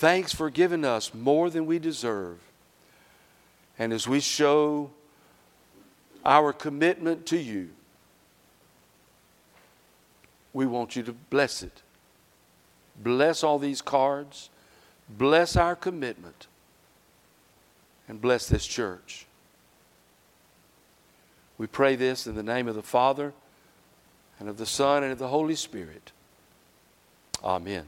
Thanks 0.00 0.34
for 0.34 0.48
giving 0.48 0.86
us 0.86 1.12
more 1.12 1.50
than 1.50 1.66
we 1.66 1.78
deserve. 1.78 2.38
And 3.78 3.92
as 3.92 4.08
we 4.08 4.18
show 4.18 4.92
our 6.24 6.54
commitment 6.54 7.26
to 7.26 7.36
you, 7.36 7.68
we 10.54 10.64
want 10.64 10.96
you 10.96 11.02
to 11.02 11.12
bless 11.12 11.62
it. 11.62 11.82
Bless 12.96 13.44
all 13.44 13.58
these 13.58 13.82
cards. 13.82 14.48
Bless 15.06 15.54
our 15.54 15.76
commitment. 15.76 16.46
And 18.08 18.22
bless 18.22 18.48
this 18.48 18.66
church. 18.66 19.26
We 21.58 21.66
pray 21.66 21.94
this 21.94 22.26
in 22.26 22.36
the 22.36 22.42
name 22.42 22.68
of 22.68 22.74
the 22.74 22.82
Father, 22.82 23.34
and 24.38 24.48
of 24.48 24.56
the 24.56 24.64
Son, 24.64 25.02
and 25.02 25.12
of 25.12 25.18
the 25.18 25.28
Holy 25.28 25.56
Spirit. 25.56 26.12
Amen. 27.44 27.84